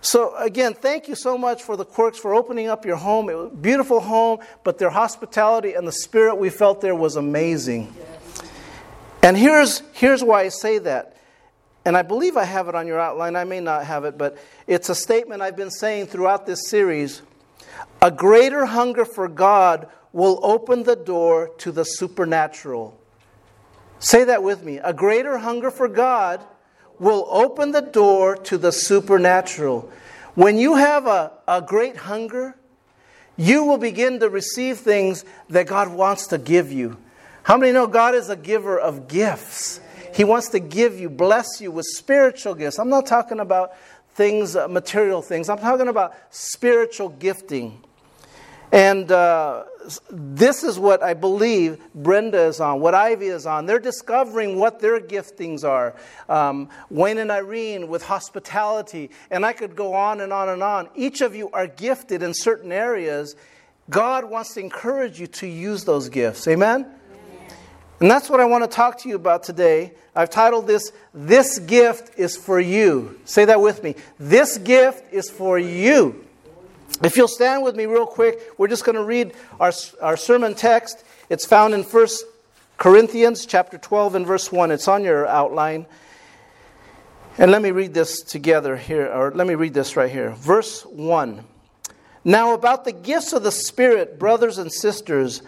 So, 0.00 0.36
again, 0.36 0.74
thank 0.74 1.08
you 1.08 1.16
so 1.16 1.36
much 1.36 1.62
for 1.62 1.76
the 1.76 1.84
Quirks 1.84 2.18
for 2.18 2.34
opening 2.34 2.68
up 2.68 2.86
your 2.86 2.96
home. 2.96 3.28
It 3.28 3.36
was 3.36 3.52
a 3.52 3.56
beautiful 3.56 4.00
home, 4.00 4.38
but 4.62 4.78
their 4.78 4.90
hospitality 4.90 5.74
and 5.74 5.86
the 5.86 5.92
spirit 5.92 6.36
we 6.36 6.50
felt 6.50 6.80
there 6.80 6.94
was 6.94 7.16
amazing. 7.16 7.92
And 9.22 9.36
here's, 9.36 9.82
here's 9.92 10.22
why 10.22 10.42
I 10.42 10.48
say 10.48 10.78
that. 10.78 11.16
And 11.84 11.96
I 11.96 12.02
believe 12.02 12.36
I 12.36 12.44
have 12.44 12.68
it 12.68 12.74
on 12.74 12.86
your 12.86 13.00
outline. 13.00 13.34
I 13.34 13.44
may 13.44 13.60
not 13.60 13.84
have 13.86 14.04
it, 14.04 14.16
but 14.16 14.38
it's 14.66 14.88
a 14.88 14.94
statement 14.94 15.42
I've 15.42 15.56
been 15.56 15.70
saying 15.70 16.06
throughout 16.06 16.46
this 16.46 16.68
series. 16.68 17.22
A 18.00 18.10
greater 18.10 18.66
hunger 18.66 19.04
for 19.04 19.26
God 19.26 19.88
will 20.12 20.38
open 20.42 20.84
the 20.84 20.96
door 20.96 21.50
to 21.58 21.72
the 21.72 21.84
supernatural. 21.84 22.98
Say 23.98 24.24
that 24.24 24.42
with 24.42 24.62
me. 24.62 24.78
A 24.78 24.92
greater 24.92 25.38
hunger 25.38 25.70
for 25.70 25.88
God 25.88 26.40
will 26.98 27.26
open 27.30 27.72
the 27.72 27.82
door 27.82 28.36
to 28.36 28.58
the 28.58 28.72
supernatural. 28.72 29.90
When 30.34 30.58
you 30.58 30.76
have 30.76 31.06
a, 31.06 31.32
a 31.46 31.62
great 31.62 31.96
hunger, 31.96 32.56
you 33.36 33.64
will 33.64 33.78
begin 33.78 34.20
to 34.20 34.28
receive 34.28 34.78
things 34.78 35.24
that 35.48 35.66
God 35.66 35.92
wants 35.92 36.26
to 36.28 36.38
give 36.38 36.72
you. 36.72 36.96
How 37.44 37.56
many 37.56 37.72
know 37.72 37.86
God 37.86 38.14
is 38.14 38.28
a 38.28 38.36
giver 38.36 38.78
of 38.78 39.08
gifts? 39.08 39.80
He 40.14 40.24
wants 40.24 40.48
to 40.50 40.58
give 40.58 40.98
you, 40.98 41.08
bless 41.08 41.60
you 41.60 41.70
with 41.70 41.86
spiritual 41.86 42.54
gifts. 42.54 42.78
I'm 42.78 42.88
not 42.88 43.06
talking 43.06 43.40
about 43.40 43.72
things, 44.14 44.56
uh, 44.56 44.66
material 44.66 45.22
things, 45.22 45.48
I'm 45.48 45.58
talking 45.58 45.88
about 45.88 46.14
spiritual 46.30 47.08
gifting. 47.08 47.84
And 48.72 49.10
uh, 49.10 49.64
this 50.10 50.62
is 50.62 50.78
what 50.78 51.02
I 51.02 51.14
believe 51.14 51.78
Brenda 51.94 52.42
is 52.42 52.60
on, 52.60 52.80
what 52.80 52.94
Ivy 52.94 53.26
is 53.26 53.46
on. 53.46 53.66
They're 53.66 53.78
discovering 53.78 54.58
what 54.58 54.80
their 54.80 55.00
giftings 55.00 55.64
are. 55.64 55.94
Um, 56.28 56.68
Wayne 56.90 57.18
and 57.18 57.30
Irene 57.30 57.88
with 57.88 58.02
hospitality, 58.02 59.10
and 59.30 59.46
I 59.46 59.52
could 59.52 59.74
go 59.74 59.94
on 59.94 60.20
and 60.20 60.32
on 60.32 60.48
and 60.50 60.62
on. 60.62 60.88
Each 60.94 61.20
of 61.20 61.34
you 61.34 61.50
are 61.52 61.66
gifted 61.66 62.22
in 62.22 62.34
certain 62.34 62.72
areas. 62.72 63.36
God 63.88 64.24
wants 64.24 64.54
to 64.54 64.60
encourage 64.60 65.18
you 65.18 65.26
to 65.28 65.46
use 65.46 65.84
those 65.84 66.08
gifts. 66.08 66.46
Amen? 66.46 66.86
And 68.00 68.10
that's 68.10 68.30
what 68.30 68.38
I 68.38 68.44
want 68.44 68.62
to 68.62 68.68
talk 68.68 68.98
to 69.00 69.08
you 69.08 69.16
about 69.16 69.42
today. 69.42 69.92
I've 70.14 70.30
titled 70.30 70.66
this, 70.66 70.92
This 71.12 71.58
Gift 71.58 72.16
is 72.18 72.36
for 72.36 72.60
You. 72.60 73.18
Say 73.24 73.46
that 73.46 73.60
with 73.60 73.82
me. 73.82 73.96
This 74.18 74.58
gift 74.58 75.12
is 75.12 75.30
for 75.30 75.58
you. 75.58 76.27
If 77.02 77.16
you'll 77.16 77.28
stand 77.28 77.62
with 77.62 77.76
me 77.76 77.86
real 77.86 78.06
quick, 78.06 78.40
we're 78.58 78.68
just 78.68 78.84
going 78.84 78.96
to 78.96 79.04
read 79.04 79.32
our, 79.60 79.72
our 80.02 80.16
sermon 80.16 80.54
text. 80.54 81.04
It's 81.28 81.46
found 81.46 81.74
in 81.74 81.82
1 81.82 82.08
Corinthians 82.76 83.46
chapter 83.46 83.78
12 83.78 84.16
and 84.16 84.26
verse 84.26 84.50
1. 84.50 84.70
It's 84.72 84.88
on 84.88 85.04
your 85.04 85.26
outline. 85.26 85.86
And 87.36 87.52
let 87.52 87.62
me 87.62 87.70
read 87.70 87.94
this 87.94 88.20
together 88.22 88.76
here, 88.76 89.06
or 89.06 89.30
let 89.32 89.46
me 89.46 89.54
read 89.54 89.74
this 89.74 89.96
right 89.96 90.10
here. 90.10 90.30
Verse 90.30 90.82
1. 90.82 91.44
Now, 92.24 92.52
about 92.52 92.84
the 92.84 92.92
gifts 92.92 93.32
of 93.32 93.44
the 93.44 93.52
Spirit, 93.52 94.18
brothers 94.18 94.58
and 94.58 94.72
sisters, 94.72 95.42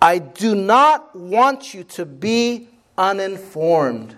I 0.00 0.18
do 0.18 0.54
not 0.54 1.16
want 1.16 1.74
you 1.74 1.82
to 1.84 2.06
be 2.06 2.68
uninformed. 2.96 4.14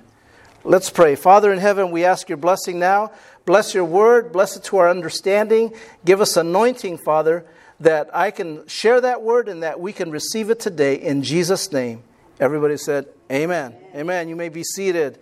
Let's 0.64 0.91
pray. 0.91 1.14
Father 1.14 1.50
in 1.53 1.59
heaven, 1.59 1.91
we 1.91 2.05
ask 2.05 2.29
your 2.29 2.38
blessing 2.38 2.79
now 2.79 3.12
Bless 3.47 3.75
your 3.75 3.85
word. 3.85 4.33
Bless 4.33 4.57
it 4.57 4.65
to 4.65 4.79
our 4.79 4.89
understanding. 4.89 5.75
Give 6.05 6.21
us 6.21 6.37
anointing, 6.37 6.99
Father, 6.99 7.45
that 7.81 8.09
I 8.15 8.31
can 8.31 8.67
share 8.67 9.01
that 9.01 9.23
word 9.23 9.49
and 9.49 9.63
that 9.63 9.81
we 9.81 9.93
can 9.93 10.11
receive 10.11 10.51
it 10.51 10.61
today 10.61 10.95
in 10.95 11.23
Jesus' 11.23 11.71
name. 11.71 12.03
Everybody 12.41 12.77
said, 12.77 13.07
Amen. 13.31 13.73
Amen. 13.73 13.97
Amen. 13.97 14.29
You 14.29 14.37
may 14.37 14.49
be 14.49 14.65
seated 14.65 15.19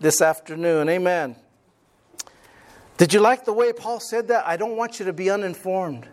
this 0.00 0.20
afternoon. 0.20 0.88
Amen. 0.88 1.36
Did 2.96 3.12
you 3.12 3.20
like 3.20 3.44
the 3.44 3.52
way 3.52 3.72
Paul 3.72 3.98
said 3.98 4.28
that? 4.28 4.46
I 4.46 4.56
don't 4.56 4.76
want 4.76 5.00
you 5.00 5.06
to 5.06 5.12
be 5.12 5.30
uninformed. 5.30 6.06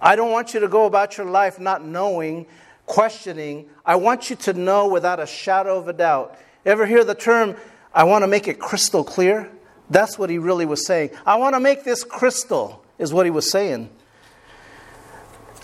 I 0.00 0.16
don't 0.16 0.32
want 0.32 0.54
you 0.54 0.60
to 0.60 0.68
go 0.68 0.86
about 0.86 1.16
your 1.16 1.26
life 1.26 1.60
not 1.60 1.84
knowing, 1.84 2.46
questioning. 2.84 3.68
I 3.84 3.96
want 3.96 4.28
you 4.28 4.36
to 4.36 4.52
know 4.52 4.88
without 4.88 5.20
a 5.20 5.26
shadow 5.26 5.78
of 5.78 5.88
a 5.88 5.92
doubt. 5.92 6.36
Ever 6.64 6.84
hear 6.84 7.04
the 7.04 7.14
term, 7.14 7.56
I 7.94 8.04
want 8.04 8.22
to 8.22 8.26
make 8.26 8.48
it 8.48 8.58
crystal 8.58 9.04
clear? 9.04 9.50
That's 9.90 10.18
what 10.18 10.30
he 10.30 10.38
really 10.38 10.66
was 10.66 10.86
saying. 10.86 11.10
I 11.24 11.36
want 11.36 11.54
to 11.54 11.60
make 11.60 11.84
this 11.84 12.04
crystal, 12.04 12.84
is 12.98 13.12
what 13.12 13.26
he 13.26 13.30
was 13.30 13.50
saying. 13.50 13.90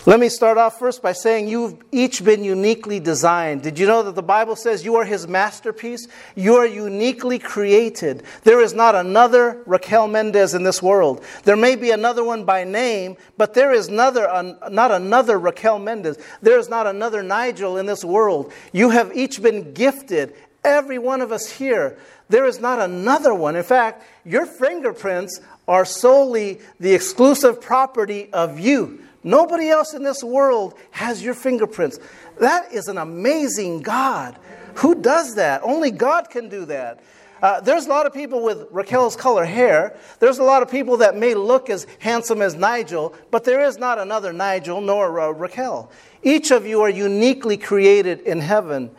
Let 0.05 0.19
me 0.19 0.27
start 0.27 0.57
off 0.57 0.79
first 0.79 1.01
by 1.01 1.13
saying 1.13 1.47
you've 1.47 1.81
each 1.93 2.25
been 2.25 2.43
uniquely 2.43 2.99
designed. 2.99 3.61
Did 3.61 3.79
you 3.79 3.87
know 3.87 4.03
that 4.03 4.15
the 4.15 4.21
Bible 4.21 4.57
says 4.57 4.83
you 4.83 4.95
are 4.97 5.05
his 5.05 5.29
masterpiece? 5.29 6.09
You 6.35 6.55
are 6.55 6.65
uniquely 6.65 7.39
created. 7.39 8.23
There 8.43 8.59
is 8.59 8.73
not 8.73 8.95
another 8.95 9.63
Raquel 9.65 10.09
Mendez 10.09 10.55
in 10.55 10.63
this 10.63 10.83
world. 10.83 11.23
There 11.45 11.55
may 11.55 11.77
be 11.77 11.91
another 11.91 12.21
one 12.21 12.43
by 12.43 12.65
name, 12.65 13.15
but 13.37 13.53
there 13.53 13.71
is 13.71 13.87
another, 13.87 14.27
not 14.69 14.91
another 14.91 15.39
Raquel 15.39 15.79
Mendez. 15.79 16.17
There 16.41 16.59
is 16.59 16.67
not 16.67 16.85
another 16.85 17.23
Nigel 17.23 17.77
in 17.77 17.85
this 17.85 18.03
world. 18.03 18.51
You 18.73 18.89
have 18.89 19.15
each 19.15 19.41
been 19.41 19.71
gifted, 19.71 20.35
every 20.65 20.99
one 20.99 21.21
of 21.21 21.31
us 21.31 21.49
here. 21.49 21.97
There 22.29 22.45
is 22.45 22.59
not 22.59 22.79
another 22.79 23.33
one. 23.33 23.55
In 23.55 23.63
fact, 23.63 24.03
your 24.25 24.45
fingerprints 24.45 25.39
are 25.67 25.85
solely 25.85 26.59
the 26.79 26.93
exclusive 26.93 27.61
property 27.61 28.31
of 28.33 28.59
you. 28.59 28.99
Nobody 29.23 29.69
else 29.69 29.93
in 29.93 30.03
this 30.03 30.23
world 30.23 30.73
has 30.91 31.23
your 31.23 31.33
fingerprints. 31.33 31.99
That 32.39 32.73
is 32.73 32.87
an 32.87 32.97
amazing 32.97 33.81
God. 33.81 34.37
Who 34.75 34.95
does 34.95 35.35
that? 35.35 35.61
Only 35.63 35.91
God 35.91 36.29
can 36.29 36.49
do 36.49 36.65
that. 36.65 37.01
Uh, 37.41 37.59
there's 37.59 37.85
a 37.85 37.89
lot 37.89 38.05
of 38.05 38.13
people 38.13 38.41
with 38.41 38.67
Raquel's 38.71 39.17
color 39.17 39.43
hair. 39.43 39.97
There's 40.19 40.39
a 40.39 40.43
lot 40.43 40.63
of 40.63 40.71
people 40.71 40.97
that 40.97 41.17
may 41.17 41.33
look 41.33 41.69
as 41.69 41.85
handsome 41.99 42.41
as 42.41 42.55
Nigel, 42.55 43.13
but 43.31 43.43
there 43.43 43.65
is 43.65 43.77
not 43.77 43.99
another 43.99 44.31
Nigel 44.31 44.79
nor 44.79 45.19
uh, 45.19 45.29
Raquel. 45.29 45.91
Each 46.23 46.51
of 46.51 46.65
you 46.65 46.81
are 46.81 46.89
uniquely 46.89 47.57
created 47.57 48.21
in 48.21 48.39
heaven. 48.39 48.91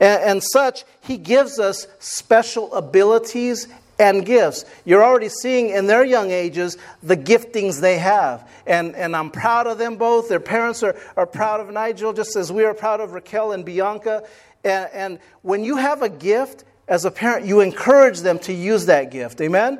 And, 0.00 0.22
and 0.22 0.42
such, 0.42 0.84
He 1.02 1.16
gives 1.16 1.58
us 1.58 1.86
special 1.98 2.74
abilities 2.74 3.68
and 3.98 4.24
gifts. 4.24 4.64
You're 4.84 5.04
already 5.04 5.28
seeing 5.28 5.68
in 5.68 5.86
their 5.86 6.04
young 6.04 6.30
ages 6.30 6.78
the 7.02 7.16
giftings 7.16 7.80
they 7.80 7.98
have. 7.98 8.48
And, 8.66 8.96
and 8.96 9.14
I'm 9.14 9.30
proud 9.30 9.66
of 9.66 9.78
them 9.78 9.96
both. 9.96 10.28
Their 10.28 10.40
parents 10.40 10.82
are, 10.82 10.96
are 11.16 11.26
proud 11.26 11.60
of 11.60 11.70
Nigel, 11.70 12.12
just 12.14 12.34
as 12.34 12.50
we 12.50 12.64
are 12.64 12.74
proud 12.74 13.00
of 13.00 13.12
Raquel 13.12 13.52
and 13.52 13.64
Bianca. 13.64 14.24
And, 14.64 14.90
and 14.92 15.18
when 15.42 15.64
you 15.64 15.76
have 15.76 16.02
a 16.02 16.08
gift, 16.08 16.64
as 16.90 17.04
a 17.04 17.10
parent, 17.10 17.46
you 17.46 17.60
encourage 17.60 18.18
them 18.20 18.40
to 18.40 18.52
use 18.52 18.86
that 18.86 19.12
gift. 19.12 19.40
Amen? 19.40 19.78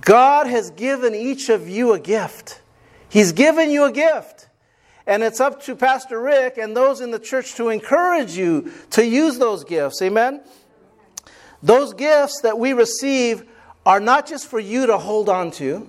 God 0.00 0.46
has 0.46 0.70
given 0.70 1.14
each 1.14 1.50
of 1.50 1.68
you 1.68 1.92
a 1.92 2.00
gift. 2.00 2.60
He's 3.10 3.32
given 3.32 3.70
you 3.70 3.84
a 3.84 3.92
gift. 3.92 4.47
And 5.08 5.22
it's 5.22 5.40
up 5.40 5.62
to 5.62 5.74
Pastor 5.74 6.20
Rick 6.20 6.58
and 6.58 6.76
those 6.76 7.00
in 7.00 7.10
the 7.10 7.18
church 7.18 7.54
to 7.54 7.70
encourage 7.70 8.36
you 8.36 8.70
to 8.90 9.04
use 9.04 9.38
those 9.38 9.64
gifts. 9.64 10.02
Amen? 10.02 10.42
Those 11.62 11.94
gifts 11.94 12.42
that 12.42 12.58
we 12.58 12.74
receive 12.74 13.44
are 13.86 14.00
not 14.00 14.26
just 14.28 14.46
for 14.46 14.60
you 14.60 14.86
to 14.86 14.98
hold 14.98 15.30
on 15.30 15.50
to, 15.52 15.88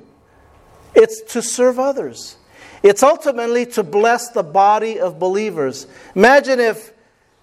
it's 0.96 1.22
to 1.34 1.42
serve 1.42 1.80
others. 1.80 2.38
It's 2.82 3.04
ultimately 3.04 3.66
to 3.68 3.84
bless 3.84 4.30
the 4.30 4.42
body 4.42 5.02
of 5.02 5.20
believers. 5.20 5.86
Imagine 6.16 6.62
if, 6.62 6.94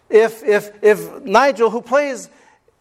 if, 0.09 0.43
if, 0.43 0.83
if 0.83 1.25
Nigel, 1.25 1.69
who 1.69 1.83
plays 1.83 2.31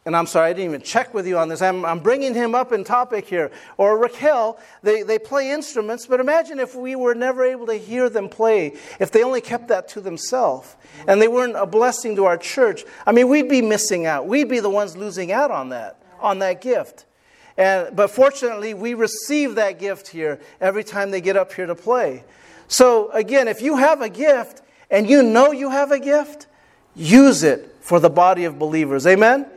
and 0.06 0.16
I'm 0.16 0.28
sorry, 0.28 0.52
I 0.52 0.54
didn't 0.54 0.70
even 0.70 0.82
check 0.82 1.16
with 1.16 1.26
you 1.26 1.40
on 1.40 1.50
this. 1.50 1.64
I'm, 1.64 1.84
I'm 1.84 1.98
bringing 2.00 2.36
him 2.36 2.54
up 2.54 2.72
in 2.72 2.84
topic 2.84 3.26
here. 3.26 3.50
Or 3.78 3.98
Raquel, 3.98 4.60
they, 4.84 5.02
they 5.02 5.18
play 5.18 5.50
instruments, 5.50 6.06
but 6.06 6.20
imagine 6.20 6.60
if 6.60 6.76
we 6.76 6.96
were 6.96 7.16
never 7.16 7.44
able 7.44 7.66
to 7.66 7.74
hear 7.74 8.08
them 8.08 8.30
play, 8.30 8.78
if 9.00 9.10
they 9.10 9.24
only 9.24 9.42
kept 9.42 9.70
that 9.70 9.88
to 9.90 10.02
themselves, 10.02 10.76
and 11.08 11.20
they 11.20 11.28
weren't 11.28 11.56
a 11.56 11.66
blessing 11.66 12.16
to 12.18 12.26
our 12.26 12.38
church. 12.38 12.86
I 13.08 13.14
mean, 13.14 13.30
we'd 13.30 13.50
be 13.50 13.64
missing 13.64 14.06
out. 14.06 14.28
We'd 14.28 14.48
be 14.48 14.60
the 14.60 14.70
ones 14.70 14.96
losing 14.96 15.32
out 15.32 15.50
on 15.50 15.70
that, 15.70 16.00
on 16.20 16.38
that 16.38 16.62
gift. 16.62 17.06
And, 17.58 17.96
but 17.96 18.12
fortunately, 18.12 18.76
we 18.76 18.94
receive 18.94 19.56
that 19.56 19.80
gift 19.80 20.10
here 20.10 20.40
every 20.62 20.84
time 20.84 21.10
they 21.10 21.22
get 21.22 21.36
up 21.36 21.52
here 21.52 21.66
to 21.66 21.76
play. 21.76 22.24
So, 22.68 23.10
again, 23.10 23.48
if 23.48 23.60
you 23.60 23.78
have 23.78 24.04
a 24.04 24.10
gift 24.10 24.62
and 24.92 25.10
you 25.10 25.24
know 25.24 25.52
you 25.52 25.72
have 25.72 25.92
a 25.92 26.00
gift, 26.00 26.46
use 26.96 27.42
it 27.42 27.76
for 27.82 28.00
the 28.00 28.10
body 28.12 28.44
of 28.46 28.60
believers. 28.60 29.08
Amen? 29.08 29.48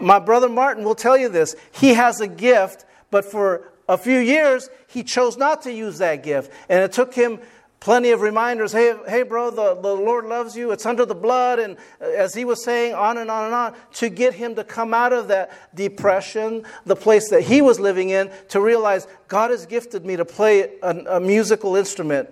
My 0.00 0.18
brother 0.18 0.48
Martin 0.48 0.84
will 0.84 0.94
tell 0.94 1.16
you 1.16 1.28
this. 1.28 1.54
He 1.72 1.94
has 1.94 2.20
a 2.20 2.28
gift, 2.28 2.84
but 3.10 3.24
for 3.24 3.72
a 3.88 3.96
few 3.96 4.18
years, 4.18 4.68
he 4.86 5.02
chose 5.02 5.36
not 5.36 5.62
to 5.62 5.72
use 5.72 5.98
that 5.98 6.22
gift. 6.22 6.52
And 6.68 6.82
it 6.82 6.92
took 6.92 7.14
him 7.14 7.40
plenty 7.80 8.10
of 8.10 8.20
reminders 8.20 8.72
hey, 8.72 8.94
hey 9.06 9.22
bro, 9.22 9.50
the, 9.50 9.74
the 9.74 9.94
Lord 9.94 10.26
loves 10.26 10.56
you. 10.56 10.72
It's 10.72 10.84
under 10.84 11.06
the 11.06 11.14
blood. 11.14 11.58
And 11.58 11.76
as 12.00 12.34
he 12.34 12.44
was 12.44 12.64
saying, 12.64 12.94
on 12.94 13.18
and 13.18 13.30
on 13.30 13.46
and 13.46 13.54
on, 13.54 13.74
to 13.94 14.08
get 14.08 14.34
him 14.34 14.54
to 14.56 14.64
come 14.64 14.92
out 14.92 15.12
of 15.12 15.28
that 15.28 15.52
depression, 15.74 16.64
the 16.84 16.96
place 16.96 17.30
that 17.30 17.42
he 17.42 17.62
was 17.62 17.78
living 17.80 18.10
in, 18.10 18.30
to 18.48 18.60
realize 18.60 19.06
God 19.28 19.50
has 19.50 19.66
gifted 19.66 20.04
me 20.04 20.16
to 20.16 20.24
play 20.24 20.78
a, 20.82 21.16
a 21.16 21.20
musical 21.20 21.76
instrument. 21.76 22.28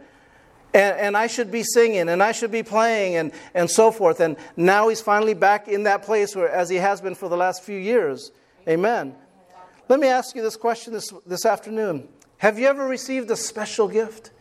And, 0.77 1.01
and, 1.01 1.17
I 1.17 1.27
should 1.27 1.51
be 1.51 1.63
singing 1.63 2.11
and 2.11 2.23
I 2.23 2.33
should 2.33 2.51
be 2.51 2.63
playing 2.63 3.17
and, 3.17 3.33
and 3.55 3.71
so 3.71 3.91
forth. 3.91 4.21
And 4.21 4.37
now 4.59 4.89
he's 4.89 5.01
finally 5.01 5.33
back 5.33 5.69
in 5.69 5.85
that 5.85 6.03
place 6.03 6.37
where, 6.37 6.51
as 6.51 6.69
he 6.69 6.77
has 6.77 7.01
been 7.01 7.15
for 7.15 7.31
the 7.31 7.37
last 7.37 7.63
few 7.65 7.79
years. 7.79 8.31
Amen. 8.69 9.15
Let 9.89 10.01
me 10.01 10.09
ask 10.09 10.37
you 10.37 10.43
this 10.43 10.57
question 10.57 10.93
this, 10.93 11.15
this 11.25 11.47
afternoon 11.47 12.09
Have 12.37 12.59
you 12.59 12.67
ever 12.67 12.87
received 12.87 13.31
a 13.31 13.37
special 13.37 13.89
gift? 13.89 14.33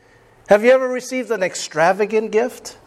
Have 0.49 0.65
you 0.65 0.71
ever 0.71 0.89
received 0.89 1.31
an 1.31 1.41
extravagant 1.41 2.33
gift? 2.33 2.77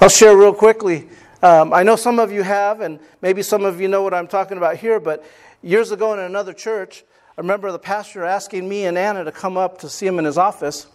I'll 0.00 0.08
share 0.08 0.36
real 0.36 0.54
quickly. 0.54 1.08
Um, 1.40 1.72
I 1.72 1.84
know 1.84 1.94
some 1.94 2.18
of 2.18 2.32
you 2.32 2.42
have, 2.42 2.80
and 2.80 2.98
maybe 3.22 3.42
some 3.42 3.64
of 3.64 3.80
you 3.80 3.86
know 3.86 4.02
what 4.02 4.12
I'm 4.12 4.26
talking 4.26 4.56
about 4.56 4.78
here, 4.78 4.98
but 4.98 5.24
years 5.62 5.92
ago 5.92 6.12
in 6.14 6.18
another 6.18 6.52
church, 6.52 7.04
I 7.38 7.42
remember 7.42 7.70
the 7.70 7.78
pastor 7.78 8.24
asking 8.24 8.68
me 8.68 8.86
and 8.86 8.98
Anna 8.98 9.22
to 9.22 9.30
come 9.30 9.56
up 9.56 9.78
to 9.78 9.88
see 9.88 10.06
him 10.06 10.18
in 10.18 10.24
his 10.24 10.36
office. 10.36 10.88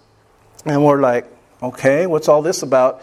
And 0.66 0.84
we're 0.84 1.02
like, 1.02 1.26
okay, 1.62 2.06
what's 2.06 2.28
all 2.28 2.42
this 2.42 2.64
about? 2.64 3.02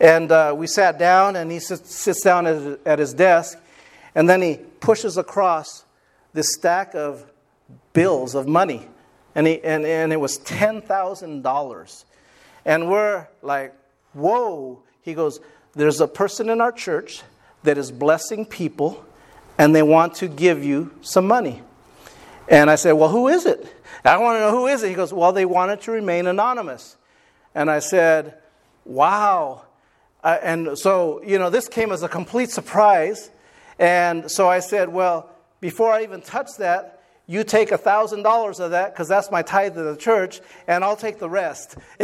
And 0.00 0.30
uh, 0.30 0.54
we 0.56 0.66
sat 0.66 0.98
down, 0.98 1.36
and 1.36 1.50
he 1.50 1.58
sits, 1.58 1.94
sits 1.94 2.22
down 2.22 2.46
at, 2.46 2.80
at 2.86 2.98
his 2.98 3.14
desk, 3.14 3.58
and 4.14 4.28
then 4.28 4.42
he 4.42 4.56
pushes 4.80 5.16
across 5.16 5.84
this 6.32 6.52
stack 6.54 6.94
of 6.94 7.30
bills 7.92 8.34
of 8.34 8.46
money 8.46 8.86
and, 9.38 9.46
he, 9.46 9.62
and, 9.62 9.86
and 9.86 10.12
it 10.12 10.18
was 10.18 10.36
$10,000. 10.40 12.04
And 12.64 12.90
we're 12.90 13.28
like, 13.40 13.72
whoa. 14.12 14.82
He 15.02 15.14
goes, 15.14 15.38
There's 15.74 16.00
a 16.00 16.08
person 16.08 16.50
in 16.50 16.60
our 16.60 16.72
church 16.72 17.22
that 17.62 17.78
is 17.78 17.92
blessing 17.92 18.44
people, 18.44 19.04
and 19.56 19.74
they 19.76 19.82
want 19.84 20.16
to 20.16 20.26
give 20.26 20.64
you 20.64 20.90
some 21.02 21.26
money. 21.28 21.62
And 22.48 22.68
I 22.68 22.74
said, 22.74 22.92
Well, 22.92 23.10
who 23.10 23.28
is 23.28 23.46
it? 23.46 23.64
I 24.04 24.18
want 24.18 24.36
to 24.36 24.40
know 24.40 24.50
who 24.50 24.66
is 24.66 24.82
it. 24.82 24.88
He 24.88 24.94
goes, 24.94 25.12
Well, 25.12 25.30
they 25.30 25.44
wanted 25.44 25.82
to 25.82 25.92
remain 25.92 26.26
anonymous. 26.26 26.96
And 27.58 27.68
I 27.68 27.80
said, 27.80 28.34
Wow. 28.84 29.62
Uh, 30.22 30.38
and 30.40 30.78
so, 30.78 31.20
you 31.24 31.40
know, 31.40 31.50
this 31.50 31.68
came 31.68 31.90
as 31.90 32.04
a 32.04 32.08
complete 32.08 32.50
surprise. 32.50 33.32
And 33.80 34.30
so 34.30 34.48
I 34.48 34.60
said, 34.60 34.88
Well, 34.88 35.28
before 35.60 35.90
I 35.92 36.04
even 36.04 36.20
touch 36.20 36.50
that, 36.58 37.02
you 37.26 37.42
take 37.42 37.70
$1,000 37.70 38.60
of 38.60 38.70
that 38.70 38.94
because 38.94 39.08
that's 39.08 39.32
my 39.32 39.42
tithe 39.42 39.74
to 39.74 39.82
the 39.82 39.96
church, 39.96 40.40
and 40.68 40.84
I'll 40.84 40.96
take 40.96 41.18
the 41.18 41.28
rest. 41.28 41.76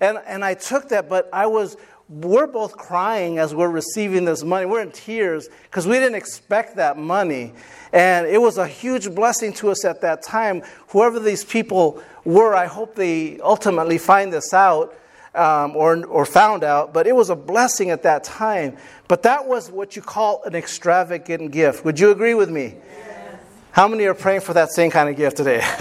and, 0.00 0.18
and 0.26 0.42
I 0.42 0.54
took 0.54 0.88
that, 0.88 1.06
but 1.06 1.28
I 1.34 1.46
was, 1.46 1.76
we're 2.12 2.46
both 2.46 2.76
crying 2.76 3.38
as 3.38 3.54
we're 3.54 3.70
receiving 3.70 4.26
this 4.26 4.44
money. 4.44 4.66
We're 4.66 4.82
in 4.82 4.90
tears 4.90 5.48
because 5.64 5.86
we 5.86 5.94
didn't 5.94 6.14
expect 6.14 6.76
that 6.76 6.98
money. 6.98 7.54
And 7.92 8.26
it 8.26 8.40
was 8.40 8.58
a 8.58 8.66
huge 8.66 9.14
blessing 9.14 9.54
to 9.54 9.70
us 9.70 9.84
at 9.84 10.02
that 10.02 10.22
time. 10.22 10.62
Whoever 10.88 11.18
these 11.18 11.42
people 11.42 12.02
were, 12.24 12.54
I 12.54 12.66
hope 12.66 12.94
they 12.94 13.40
ultimately 13.40 13.96
find 13.96 14.32
this 14.32 14.52
out. 14.52 14.94
Um, 15.34 15.74
or, 15.76 16.04
or 16.04 16.26
found 16.26 16.62
out, 16.62 16.92
but 16.92 17.06
it 17.06 17.16
was 17.16 17.30
a 17.30 17.34
blessing 17.34 17.88
at 17.88 18.02
that 18.02 18.22
time. 18.22 18.76
But 19.08 19.22
that 19.22 19.46
was 19.46 19.70
what 19.70 19.96
you 19.96 20.02
call 20.02 20.42
an 20.44 20.54
extravagant 20.54 21.52
gift. 21.52 21.86
Would 21.86 21.98
you 21.98 22.10
agree 22.10 22.34
with 22.34 22.50
me? 22.50 22.74
How 23.70 23.88
many 23.88 24.04
are 24.04 24.12
praying 24.12 24.42
for 24.42 24.52
that 24.52 24.72
same 24.72 24.90
kind 24.90 25.08
of 25.08 25.16
gift 25.16 25.38
today? 25.38 25.60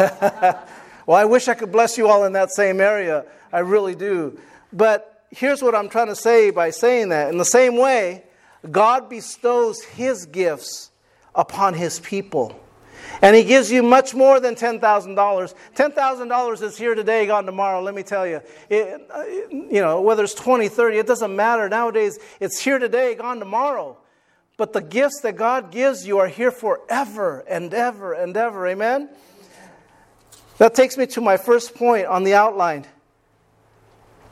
well, 1.06 1.18
I 1.18 1.26
wish 1.26 1.50
I 1.50 1.54
could 1.54 1.70
bless 1.70 1.98
you 1.98 2.08
all 2.08 2.24
in 2.24 2.32
that 2.32 2.52
same 2.52 2.80
area. 2.80 3.26
I 3.52 3.60
really 3.60 3.94
do. 3.94 4.40
But 4.72 5.11
here's 5.32 5.62
what 5.62 5.74
I'm 5.74 5.90
trying 5.90 6.08
to 6.08 6.16
say 6.16 6.52
by 6.52 6.70
saying 6.70 7.10
that. 7.10 7.32
In 7.32 7.38
the 7.38 7.46
same 7.46 7.78
way, 7.78 8.24
God 8.70 9.10
bestows 9.10 9.82
his 9.84 10.26
gifts 10.26 10.92
upon 11.34 11.74
his 11.74 12.00
people. 12.00 12.58
And 13.22 13.36
he 13.36 13.44
gives 13.44 13.72
you 13.72 13.84
much 13.84 14.14
more 14.14 14.40
than 14.40 14.56
$10,000. 14.56 14.80
$10,000 15.76 16.62
is 16.62 16.78
here 16.78 16.96
today, 16.96 17.26
gone 17.28 17.46
tomorrow, 17.46 17.82
let 17.82 17.94
me 17.94 18.04
tell 18.04 18.26
you. 18.26 18.42
It, 18.70 19.02
you 19.52 19.82
know, 19.82 20.02
whether 20.02 20.24
it's 20.24 20.34
20, 20.34 20.70
30, 20.70 20.98
it 20.98 21.08
doesn't 21.08 21.36
matter. 21.36 21.70
Nowadays, 21.70 22.18
it's 22.40 22.60
here 22.60 22.80
today, 22.80 23.16
gone 23.16 23.40
tomorrow. 23.40 23.98
But 24.58 24.74
the 24.74 24.82
gifts 24.82 25.22
that 25.22 25.36
God 25.36 25.72
gives 25.72 26.06
you 26.06 26.20
are 26.20 26.28
here 26.28 26.52
forever 26.52 27.44
and 27.48 27.74
ever 27.74 28.14
and 28.14 28.36
ever. 28.36 28.68
Amen? 28.68 29.10
That 30.58 30.76
takes 30.76 30.98
me 30.98 31.08
to 31.08 31.22
my 31.22 31.38
first 31.38 31.76
point 31.76 32.06
on 32.06 32.24
the 32.24 32.36
outline. 32.36 32.86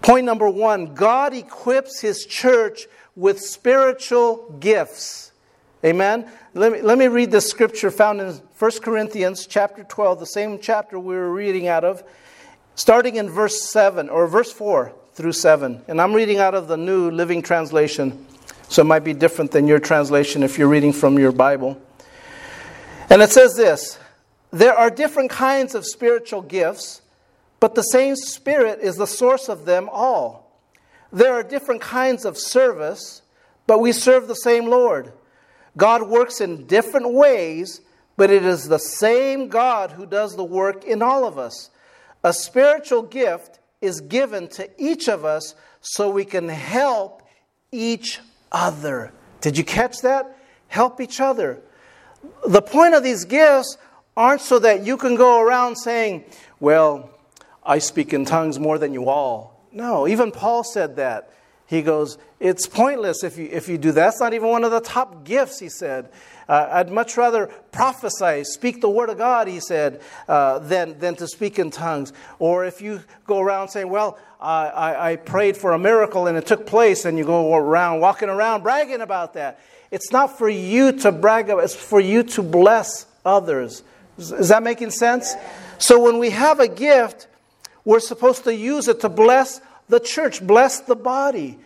Point 0.01 0.25
number 0.25 0.49
one 0.49 0.93
God 0.93 1.33
equips 1.33 1.99
his 1.99 2.25
church 2.25 2.87
with 3.15 3.39
spiritual 3.39 4.55
gifts. 4.59 5.31
Amen? 5.83 6.29
Let 6.53 6.71
me, 6.71 6.81
let 6.81 6.97
me 6.97 7.07
read 7.07 7.31
the 7.31 7.41
scripture 7.41 7.91
found 7.91 8.19
in 8.19 8.33
1 8.57 8.71
Corinthians 8.81 9.45
chapter 9.45 9.83
12, 9.83 10.19
the 10.19 10.25
same 10.25 10.59
chapter 10.59 10.99
we 10.99 11.15
were 11.15 11.31
reading 11.31 11.67
out 11.67 11.83
of, 11.83 12.03
starting 12.75 13.15
in 13.15 13.29
verse 13.29 13.69
7 13.69 14.09
or 14.09 14.27
verse 14.27 14.51
4 14.51 14.93
through 15.13 15.31
7. 15.31 15.81
And 15.87 16.01
I'm 16.01 16.13
reading 16.13 16.39
out 16.39 16.55
of 16.55 16.67
the 16.67 16.77
New 16.77 17.11
Living 17.11 17.41
Translation. 17.41 18.25
So 18.67 18.81
it 18.81 18.85
might 18.85 19.03
be 19.03 19.13
different 19.13 19.51
than 19.51 19.67
your 19.67 19.79
translation 19.79 20.43
if 20.43 20.57
you're 20.57 20.67
reading 20.67 20.93
from 20.93 21.17
your 21.17 21.31
Bible. 21.31 21.81
And 23.09 23.21
it 23.21 23.31
says 23.31 23.55
this 23.55 23.99
There 24.51 24.73
are 24.73 24.89
different 24.89 25.29
kinds 25.29 25.75
of 25.75 25.85
spiritual 25.85 26.41
gifts, 26.41 27.01
but 27.59 27.75
the 27.75 27.81
same 27.81 28.15
Spirit 28.15 28.79
is 28.81 28.95
the 28.95 29.07
source 29.07 29.49
of 29.49 29.65
them 29.65 29.89
all. 29.91 30.49
There 31.11 31.33
are 31.33 31.43
different 31.43 31.81
kinds 31.81 32.25
of 32.25 32.37
service, 32.37 33.21
but 33.67 33.79
we 33.79 33.91
serve 33.91 34.27
the 34.27 34.35
same 34.35 34.67
Lord. 34.67 35.11
God 35.75 36.03
works 36.03 36.41
in 36.41 36.65
different 36.67 37.13
ways, 37.13 37.81
but 38.17 38.29
it 38.29 38.43
is 38.43 38.67
the 38.67 38.79
same 38.79 39.47
God 39.47 39.91
who 39.91 40.05
does 40.05 40.35
the 40.35 40.43
work 40.43 40.83
in 40.83 41.01
all 41.01 41.25
of 41.25 41.37
us. 41.37 41.69
A 42.23 42.33
spiritual 42.33 43.01
gift 43.01 43.59
is 43.81 44.01
given 44.01 44.47
to 44.49 44.69
each 44.77 45.07
of 45.07 45.23
us 45.25 45.55
so 45.81 46.09
we 46.09 46.25
can 46.25 46.49
help 46.49 47.23
each 47.71 48.19
other. 48.51 49.13
Did 49.41 49.57
you 49.57 49.63
catch 49.63 50.01
that? 50.01 50.37
Help 50.67 50.99
each 50.99 51.21
other. 51.21 51.61
The 52.45 52.61
point 52.61 52.93
of 52.93 53.03
these 53.03 53.23
gifts 53.23 53.77
aren't 54.17 54.41
so 54.41 54.59
that 54.59 54.85
you 54.85 54.97
can 54.97 55.15
go 55.15 55.41
around 55.41 55.77
saying, 55.77 56.25
Well, 56.59 57.09
I 57.63 57.79
speak 57.79 58.13
in 58.13 58.25
tongues 58.25 58.59
more 58.59 58.77
than 58.77 58.93
you 58.93 59.09
all. 59.09 59.59
No, 59.71 60.07
even 60.07 60.31
Paul 60.31 60.63
said 60.63 60.95
that. 60.95 61.33
He 61.69 61.83
goes, 61.83 62.17
It's 62.39 62.65
pointless 62.65 63.23
if 63.23 63.37
you, 63.37 63.47
if 63.51 63.69
you 63.69 63.77
do 63.77 63.91
that. 63.91 64.01
That's 64.01 64.19
not 64.19 64.33
even 64.33 64.49
one 64.49 64.63
of 64.63 64.71
the 64.71 64.81
top 64.81 65.23
gifts, 65.23 65.59
he 65.59 65.69
said. 65.69 66.09
Uh, 66.47 66.67
I'd 66.71 66.89
much 66.89 67.15
rather 67.15 67.45
prophesy, 67.71 68.43
speak 68.43 68.81
the 68.81 68.89
word 68.89 69.09
of 69.11 69.19
God, 69.19 69.47
he 69.47 69.59
said, 69.59 70.01
uh, 70.27 70.57
than, 70.57 70.97
than 70.97 71.15
to 71.17 71.27
speak 71.27 71.59
in 71.59 71.69
tongues. 71.69 72.11
Or 72.39 72.65
if 72.65 72.81
you 72.81 73.03
go 73.27 73.39
around 73.39 73.69
saying, 73.69 73.87
Well, 73.87 74.17
I, 74.41 74.67
I, 74.67 75.11
I 75.11 75.15
prayed 75.17 75.57
for 75.57 75.73
a 75.73 75.79
miracle 75.79 76.25
and 76.25 76.37
it 76.37 76.47
took 76.47 76.65
place, 76.65 77.05
and 77.05 77.19
you 77.19 77.23
go 77.23 77.53
around 77.53 77.99
walking 77.99 78.29
around 78.29 78.63
bragging 78.63 79.01
about 79.01 79.35
that. 79.35 79.59
It's 79.91 80.11
not 80.11 80.39
for 80.39 80.49
you 80.49 80.91
to 80.91 81.11
brag 81.11 81.51
about, 81.51 81.63
it's 81.63 81.75
for 81.75 81.99
you 81.99 82.23
to 82.23 82.41
bless 82.41 83.05
others. 83.23 83.83
Is 84.17 84.49
that 84.49 84.63
making 84.63 84.89
sense? 84.89 85.35
So 85.77 86.03
when 86.03 86.17
we 86.17 86.31
have 86.31 86.59
a 86.59 86.67
gift, 86.67 87.27
we're 87.85 87.99
supposed 87.99 88.43
to 88.43 88.55
use 88.55 88.87
it 88.87 88.99
to 89.01 89.09
bless 89.09 89.61
the 89.87 89.99
church, 89.99 90.45
bless 90.45 90.79
the 90.81 90.95
body. 90.95 91.57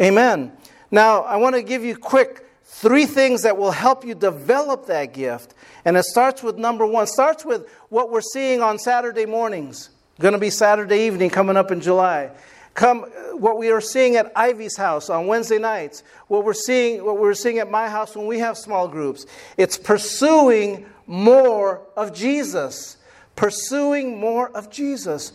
Amen. 0.00 0.52
Now, 0.90 1.22
I 1.22 1.36
want 1.36 1.54
to 1.56 1.62
give 1.62 1.84
you 1.84 1.96
quick 1.96 2.46
three 2.64 3.06
things 3.06 3.42
that 3.42 3.56
will 3.56 3.70
help 3.70 4.04
you 4.04 4.14
develop 4.14 4.86
that 4.86 5.14
gift. 5.14 5.54
And 5.84 5.96
it 5.96 6.04
starts 6.04 6.42
with 6.42 6.56
number 6.56 6.86
one, 6.86 7.06
starts 7.06 7.44
with 7.44 7.68
what 7.88 8.10
we're 8.10 8.20
seeing 8.20 8.60
on 8.60 8.78
Saturday 8.78 9.26
mornings. 9.26 9.90
Going 10.18 10.32
to 10.32 10.38
be 10.38 10.50
Saturday 10.50 11.06
evening 11.06 11.30
coming 11.30 11.56
up 11.56 11.70
in 11.70 11.80
July. 11.80 12.30
Come, 12.74 13.02
what 13.32 13.58
we 13.58 13.70
are 13.70 13.80
seeing 13.80 14.16
at 14.16 14.30
Ivy's 14.36 14.76
house 14.76 15.08
on 15.08 15.26
Wednesday 15.26 15.58
nights, 15.58 16.02
what 16.28 16.44
we're 16.44 16.52
seeing, 16.52 17.04
what 17.04 17.18
we're 17.18 17.32
seeing 17.32 17.58
at 17.58 17.70
my 17.70 17.88
house 17.88 18.14
when 18.14 18.26
we 18.26 18.38
have 18.40 18.58
small 18.58 18.86
groups. 18.88 19.24
It's 19.56 19.78
pursuing 19.78 20.86
more 21.06 21.80
of 21.96 22.14
Jesus. 22.14 22.98
Pursuing 23.36 24.18
more 24.18 24.50
of 24.50 24.70
Jesus. 24.70 25.32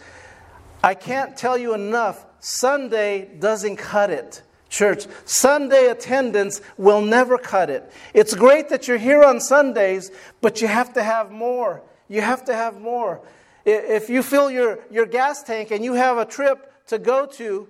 I 0.83 0.95
can't 0.95 1.37
tell 1.37 1.57
you 1.57 1.73
enough. 1.73 2.25
Sunday 2.39 3.29
doesn't 3.39 3.77
cut 3.77 4.09
it. 4.09 4.41
Church, 4.69 5.05
Sunday 5.25 5.87
attendance 5.87 6.61
will 6.77 7.01
never 7.01 7.37
cut 7.37 7.69
it. 7.69 7.91
It's 8.13 8.33
great 8.33 8.69
that 8.69 8.87
you're 8.87 8.97
here 8.97 9.21
on 9.21 9.39
Sundays, 9.41 10.11
but 10.39 10.61
you 10.61 10.67
have 10.67 10.93
to 10.93 11.03
have 11.03 11.29
more. 11.29 11.83
You 12.07 12.21
have 12.21 12.45
to 12.45 12.53
have 12.53 12.79
more. 12.79 13.21
If 13.65 14.09
you 14.09 14.23
fill 14.23 14.49
your, 14.49 14.79
your 14.89 15.05
gas 15.05 15.43
tank 15.43 15.71
and 15.71 15.83
you 15.83 15.93
have 15.93 16.17
a 16.17 16.25
trip 16.25 16.73
to 16.87 16.97
go 16.97 17.25
to, 17.25 17.67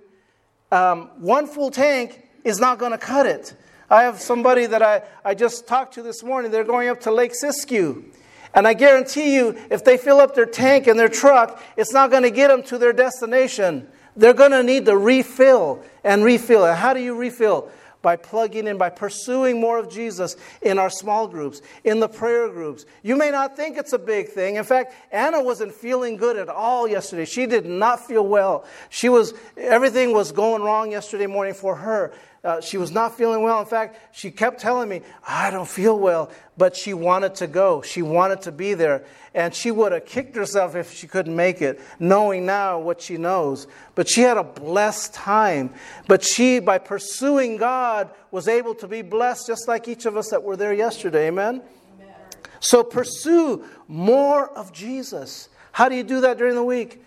um, 0.70 1.10
one 1.18 1.46
full 1.46 1.70
tank 1.70 2.28
is 2.44 2.58
not 2.58 2.78
going 2.78 2.92
to 2.92 2.98
cut 2.98 3.26
it. 3.26 3.54
I 3.90 4.04
have 4.04 4.20
somebody 4.20 4.64
that 4.66 4.80
I, 4.80 5.02
I 5.24 5.34
just 5.34 5.66
talked 5.66 5.94
to 5.94 6.02
this 6.02 6.22
morning. 6.22 6.50
They're 6.50 6.64
going 6.64 6.88
up 6.88 7.00
to 7.00 7.10
Lake 7.10 7.32
Siskiyou. 7.32 8.04
And 8.54 8.68
I 8.68 8.74
guarantee 8.74 9.34
you, 9.34 9.56
if 9.70 9.84
they 9.84 9.96
fill 9.96 10.18
up 10.18 10.34
their 10.34 10.46
tank 10.46 10.86
in 10.86 10.96
their 10.96 11.08
truck, 11.08 11.62
it's 11.76 11.92
not 11.92 12.10
going 12.10 12.22
to 12.22 12.30
get 12.30 12.48
them 12.48 12.62
to 12.64 12.78
their 12.78 12.92
destination. 12.92 13.88
They're 14.16 14.34
going 14.34 14.50
to 14.50 14.62
need 14.62 14.84
to 14.86 14.96
refill 14.96 15.82
and 16.04 16.22
refill. 16.22 16.66
And 16.66 16.76
how 16.76 16.92
do 16.92 17.00
you 17.00 17.16
refill? 17.16 17.70
By 18.02 18.16
plugging 18.16 18.66
in, 18.66 18.78
by 18.78 18.90
pursuing 18.90 19.60
more 19.60 19.78
of 19.78 19.88
Jesus 19.88 20.36
in 20.60 20.76
our 20.76 20.90
small 20.90 21.28
groups, 21.28 21.62
in 21.84 22.00
the 22.00 22.08
prayer 22.08 22.48
groups. 22.50 22.84
You 23.02 23.14
may 23.14 23.30
not 23.30 23.56
think 23.56 23.78
it's 23.78 23.92
a 23.92 23.98
big 23.98 24.28
thing. 24.28 24.56
In 24.56 24.64
fact, 24.64 24.92
Anna 25.12 25.40
wasn't 25.40 25.72
feeling 25.72 26.16
good 26.16 26.36
at 26.36 26.48
all 26.48 26.88
yesterday. 26.88 27.24
She 27.24 27.46
did 27.46 27.64
not 27.64 28.04
feel 28.04 28.26
well. 28.26 28.64
She 28.90 29.08
was, 29.08 29.34
everything 29.56 30.12
was 30.12 30.32
going 30.32 30.62
wrong 30.62 30.90
yesterday 30.90 31.26
morning 31.28 31.54
for 31.54 31.76
her. 31.76 32.12
Uh, 32.44 32.60
she 32.60 32.76
was 32.76 32.90
not 32.90 33.16
feeling 33.16 33.42
well. 33.42 33.60
In 33.60 33.66
fact, 33.66 33.96
she 34.10 34.30
kept 34.32 34.60
telling 34.60 34.88
me, 34.88 35.02
I 35.26 35.52
don't 35.52 35.68
feel 35.68 35.96
well. 35.96 36.28
But 36.58 36.74
she 36.74 36.92
wanted 36.92 37.36
to 37.36 37.46
go. 37.46 37.82
She 37.82 38.02
wanted 38.02 38.42
to 38.42 38.52
be 38.52 38.74
there. 38.74 39.04
And 39.32 39.54
she 39.54 39.70
would 39.70 39.92
have 39.92 40.06
kicked 40.06 40.34
herself 40.34 40.74
if 40.74 40.92
she 40.92 41.06
couldn't 41.06 41.36
make 41.36 41.62
it, 41.62 41.80
knowing 42.00 42.44
now 42.44 42.80
what 42.80 43.00
she 43.00 43.16
knows. 43.16 43.68
But 43.94 44.08
she 44.08 44.22
had 44.22 44.38
a 44.38 44.42
blessed 44.42 45.14
time. 45.14 45.72
But 46.08 46.24
she, 46.24 46.58
by 46.58 46.78
pursuing 46.78 47.58
God, 47.58 48.10
was 48.32 48.48
able 48.48 48.74
to 48.76 48.88
be 48.88 49.02
blessed 49.02 49.46
just 49.46 49.68
like 49.68 49.86
each 49.86 50.04
of 50.04 50.16
us 50.16 50.30
that 50.30 50.42
were 50.42 50.56
there 50.56 50.74
yesterday. 50.74 51.28
Amen? 51.28 51.62
Amen. 51.94 52.10
So 52.58 52.82
pursue 52.82 53.64
more 53.86 54.48
of 54.48 54.72
Jesus. 54.72 55.48
How 55.70 55.88
do 55.88 55.94
you 55.94 56.02
do 56.02 56.22
that 56.22 56.38
during 56.38 56.56
the 56.56 56.64
week? 56.64 57.04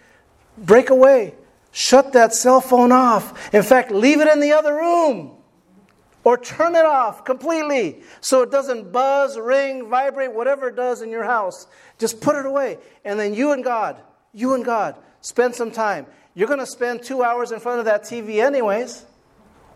Break 0.58 0.89
away. 0.89 1.36
Shut 1.78 2.14
that 2.14 2.34
cell 2.34 2.62
phone 2.62 2.94
off. 2.94 3.54
In 3.54 3.62
fact, 3.62 3.92
leave 3.92 4.22
it 4.22 4.30
in 4.30 4.40
the 4.40 4.54
other 4.54 4.76
room 4.76 5.36
or 6.24 6.38
turn 6.38 6.74
it 6.74 6.86
off 6.86 7.26
completely 7.26 8.02
so 8.22 8.44
it 8.44 8.50
doesn't 8.50 8.94
buzz, 8.94 9.38
ring, 9.38 9.90
vibrate, 9.90 10.34
whatever 10.34 10.70
it 10.70 10.78
does 10.78 11.02
in 11.02 11.10
your 11.10 11.26
house. 11.26 11.68
Just 11.98 12.22
put 12.22 12.38
it 12.38 12.46
away. 12.46 12.78
And 13.04 13.20
then 13.20 13.34
you 13.34 13.52
and 13.52 13.62
God, 13.62 14.02
you 14.32 14.54
and 14.54 14.64
God, 14.64 14.96
spend 15.20 15.54
some 15.54 15.70
time. 15.70 16.06
You're 16.34 16.48
going 16.48 16.62
to 16.62 16.66
spend 16.66 17.04
two 17.04 17.24
hours 17.24 17.52
in 17.52 17.60
front 17.60 17.80
of 17.80 17.86
that 17.86 18.04
TV, 18.04 18.42
anyways. 18.42 19.04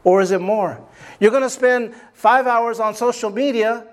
Or 0.06 0.22
is 0.22 0.32
it 0.32 0.40
more? 0.40 0.82
You're 1.20 1.32
going 1.32 1.44
to 1.44 1.50
spend 1.50 1.94
five 2.14 2.48
hours 2.48 2.80
on 2.80 2.96
social 2.96 3.30
media, 3.30 3.86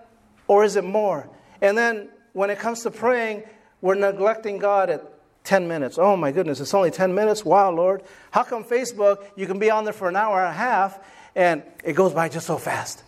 or 0.46 0.62
is 0.62 0.76
it 0.76 0.84
more? 0.84 1.28
And 1.60 1.76
then 1.76 2.10
when 2.34 2.50
it 2.50 2.60
comes 2.60 2.84
to 2.84 2.92
praying, 2.92 3.42
we're 3.80 3.96
neglecting 3.96 4.58
God 4.58 4.90
at 4.90 5.15
10 5.46 5.66
minutes. 5.66 5.96
Oh 5.96 6.16
my 6.16 6.32
goodness, 6.32 6.60
it's 6.60 6.74
only 6.74 6.90
10 6.90 7.14
minutes? 7.14 7.44
Wow, 7.44 7.70
Lord. 7.70 8.02
How 8.30 8.42
come 8.42 8.64
Facebook, 8.64 9.24
you 9.36 9.46
can 9.46 9.58
be 9.58 9.70
on 9.70 9.84
there 9.84 9.92
for 9.92 10.08
an 10.08 10.16
hour 10.16 10.40
and 10.40 10.50
a 10.50 10.58
half 10.58 10.98
and 11.34 11.62
it 11.84 11.92
goes 11.92 12.12
by 12.12 12.28
just 12.28 12.46
so 12.46 12.58
fast, 12.58 13.04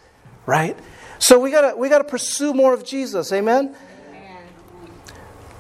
right? 0.47 0.79
So 1.19 1.41
we 1.41 1.51
gotta, 1.51 1.77
we 1.77 1.89
gotta 1.89 2.05
pursue 2.05 2.55
more 2.55 2.73
of 2.73 2.85
Jesus. 2.85 3.33
Amen? 3.33 3.75
Amen? 4.11 4.43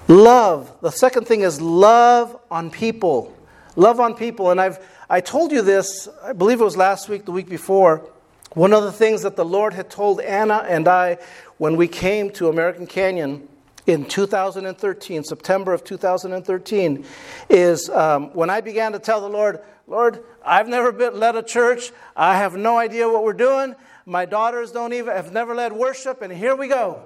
Love. 0.06 0.72
The 0.80 0.90
second 0.90 1.26
thing 1.26 1.40
is 1.40 1.60
love 1.60 2.38
on 2.50 2.70
people. 2.70 3.36
Love 3.74 4.00
on 4.00 4.14
people. 4.14 4.50
And 4.50 4.60
I've, 4.60 4.78
I 5.10 5.20
told 5.20 5.50
you 5.50 5.62
this, 5.62 6.08
I 6.22 6.32
believe 6.32 6.60
it 6.60 6.64
was 6.64 6.76
last 6.76 7.08
week, 7.08 7.24
the 7.24 7.32
week 7.32 7.48
before. 7.48 8.08
One 8.52 8.72
of 8.72 8.84
the 8.84 8.92
things 8.92 9.22
that 9.22 9.36
the 9.36 9.44
Lord 9.44 9.72
had 9.72 9.90
told 9.90 10.20
Anna 10.20 10.64
and 10.68 10.86
I 10.86 11.18
when 11.58 11.76
we 11.76 11.88
came 11.88 12.30
to 12.32 12.48
American 12.48 12.86
Canyon 12.86 13.48
in 13.88 14.04
2013, 14.04 15.24
September 15.24 15.72
of 15.72 15.82
2013, 15.82 17.06
is 17.48 17.88
um, 17.88 18.34
when 18.34 18.50
I 18.50 18.60
began 18.60 18.92
to 18.92 18.98
tell 18.98 19.22
the 19.22 19.30
Lord, 19.30 19.60
Lord, 19.86 20.22
I've 20.44 20.68
never 20.68 20.92
been, 20.92 21.18
led 21.18 21.36
a 21.36 21.42
church. 21.42 21.90
I 22.14 22.36
have 22.36 22.54
no 22.54 22.76
idea 22.76 23.08
what 23.08 23.24
we're 23.24 23.32
doing. 23.32 23.74
My 24.04 24.26
daughters 24.26 24.72
don't 24.72 24.92
even 24.92 25.14
have 25.14 25.32
never 25.32 25.54
led 25.54 25.72
worship, 25.72 26.20
and 26.20 26.30
here 26.30 26.54
we 26.54 26.68
go. 26.68 27.02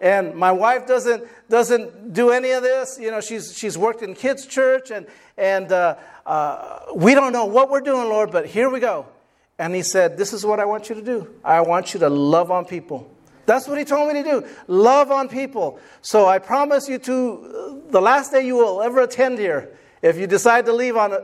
And 0.00 0.34
my 0.34 0.50
wife 0.52 0.86
doesn't 0.86 1.24
doesn't 1.48 2.12
do 2.12 2.30
any 2.30 2.50
of 2.50 2.62
this. 2.62 2.98
You 2.98 3.10
know, 3.10 3.20
she's 3.20 3.56
she's 3.56 3.78
worked 3.78 4.02
in 4.02 4.14
kids' 4.14 4.46
church, 4.46 4.90
and 4.90 5.06
and 5.36 5.70
uh, 5.70 5.96
uh, 6.26 6.80
we 6.94 7.14
don't 7.14 7.32
know 7.32 7.44
what 7.44 7.70
we're 7.70 7.80
doing, 7.80 8.08
Lord. 8.08 8.32
But 8.32 8.46
here 8.46 8.68
we 8.68 8.80
go. 8.80 9.06
And 9.58 9.74
He 9.74 9.82
said, 9.82 10.16
"This 10.16 10.32
is 10.32 10.44
what 10.44 10.58
I 10.58 10.64
want 10.64 10.88
you 10.88 10.96
to 10.96 11.02
do. 11.02 11.30
I 11.44 11.60
want 11.60 11.94
you 11.94 12.00
to 12.00 12.08
love 12.08 12.50
on 12.50 12.64
people." 12.64 13.08
That's 13.46 13.66
what 13.66 13.78
he 13.78 13.84
told 13.84 14.12
me 14.12 14.22
to 14.22 14.28
do. 14.28 14.46
Love 14.68 15.10
on 15.10 15.28
people. 15.28 15.78
So 16.00 16.26
I 16.26 16.38
promise 16.38 16.88
you 16.88 16.98
to 16.98 17.82
the 17.90 18.00
last 18.00 18.32
day 18.32 18.46
you 18.46 18.56
will 18.56 18.82
ever 18.82 19.00
attend 19.00 19.38
here, 19.38 19.76
if 20.00 20.16
you 20.16 20.26
decide 20.26 20.66
to 20.66 20.72
leave 20.72 20.96
on 20.96 21.12
uh, 21.12 21.16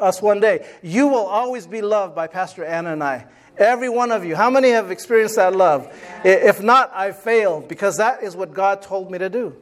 us 0.00 0.22
one 0.22 0.40
day, 0.40 0.66
you 0.82 1.08
will 1.08 1.26
always 1.26 1.66
be 1.66 1.82
loved 1.82 2.14
by 2.14 2.26
Pastor 2.26 2.64
Anna 2.64 2.92
and 2.92 3.04
I. 3.04 3.26
Every 3.56 3.88
one 3.88 4.10
of 4.10 4.24
you. 4.24 4.34
How 4.34 4.50
many 4.50 4.70
have 4.70 4.90
experienced 4.90 5.36
that 5.36 5.54
love? 5.54 5.94
If 6.24 6.62
not, 6.62 6.90
I 6.94 7.12
failed 7.12 7.68
because 7.68 7.98
that 7.98 8.22
is 8.22 8.34
what 8.34 8.52
God 8.52 8.82
told 8.82 9.10
me 9.10 9.18
to 9.18 9.28
do. 9.28 9.54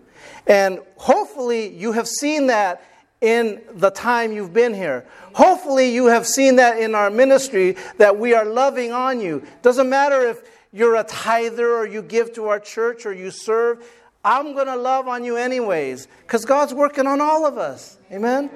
And 0.46 0.80
hopefully 0.96 1.68
you 1.68 1.92
have 1.92 2.08
seen 2.08 2.46
that 2.46 2.84
in 3.20 3.60
the 3.74 3.90
time 3.90 4.32
you've 4.32 4.52
been 4.52 4.74
here. 4.74 5.06
Hopefully 5.34 5.92
you 5.92 6.06
have 6.06 6.26
seen 6.26 6.56
that 6.56 6.78
in 6.78 6.94
our 6.94 7.10
ministry 7.10 7.76
that 7.98 8.18
we 8.18 8.34
are 8.34 8.44
loving 8.44 8.92
on 8.92 9.20
you. 9.20 9.46
Doesn't 9.62 9.88
matter 9.88 10.26
if 10.26 10.42
you're 10.72 10.96
a 10.96 11.04
tither 11.04 11.76
or 11.76 11.86
you 11.86 12.02
give 12.02 12.32
to 12.34 12.48
our 12.48 12.58
church 12.58 13.04
or 13.04 13.12
you 13.12 13.30
serve, 13.30 13.84
I'm 14.24 14.54
going 14.54 14.66
to 14.66 14.76
love 14.76 15.08
on 15.08 15.24
you 15.24 15.36
anyways 15.36 16.08
because 16.22 16.44
God's 16.44 16.72
working 16.72 17.06
on 17.06 17.20
all 17.20 17.44
of 17.44 17.58
us. 17.58 17.98
Amen? 18.10 18.50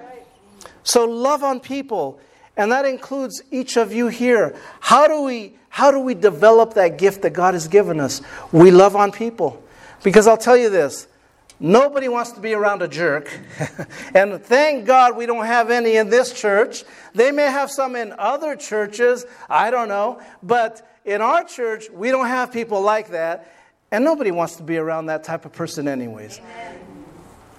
So 0.83 1.05
love 1.05 1.42
on 1.42 1.61
people. 1.61 2.20
And 2.57 2.72
that 2.72 2.87
includes 2.87 3.42
each 3.50 3.76
of 3.76 3.92
you 3.92 4.09
here. 4.09 4.57
How 4.81 5.07
do 5.07 5.22
we 5.22 5.55
how 5.68 5.90
do 5.90 6.00
we 6.00 6.14
develop 6.14 6.72
that 6.74 6.96
gift 6.96 7.20
that 7.20 7.35
God 7.35 7.52
has 7.52 7.68
given 7.68 8.00
us? 8.00 8.22
We 8.50 8.70
love 8.70 8.96
on 8.96 9.12
people. 9.12 9.62
Because 10.02 10.26
I'll 10.26 10.38
tell 10.38 10.57
you 10.57 10.70
this, 10.70 11.07
nobody 11.61 12.09
wants 12.09 12.33
to 12.33 12.40
be 12.40 12.55
around 12.55 12.81
a 12.81 12.88
jerk. 12.88 13.31
and 14.14 14.42
thank 14.42 14.87
God 14.87 15.18
we 15.18 15.26
don't 15.26 15.44
have 15.44 15.70
any 15.70 15.96
in 15.96 16.09
this 16.09 16.33
church. 16.33 16.85
They 17.14 17.31
may 17.31 17.50
have 17.50 17.70
some 17.70 17.94
in 17.94 18.14
other 18.18 18.57
churches, 18.57 19.26
I 19.50 19.70
don't 19.70 19.88
know, 19.88 20.22
but 20.42 20.95
in 21.07 21.23
our 21.23 21.45
church, 21.45 21.88
we 21.88 22.11
don't 22.11 22.27
have 22.27 22.53
people 22.53 22.83
like 22.83 23.11
that, 23.11 23.51
and 23.92 24.05
nobody 24.05 24.33
wants 24.33 24.57
to 24.57 24.64
be 24.64 24.77
around 24.77 25.07
that 25.07 25.23
type 25.23 25.45
of 25.45 25.53
person, 25.53 25.87
anyways. 25.87 26.40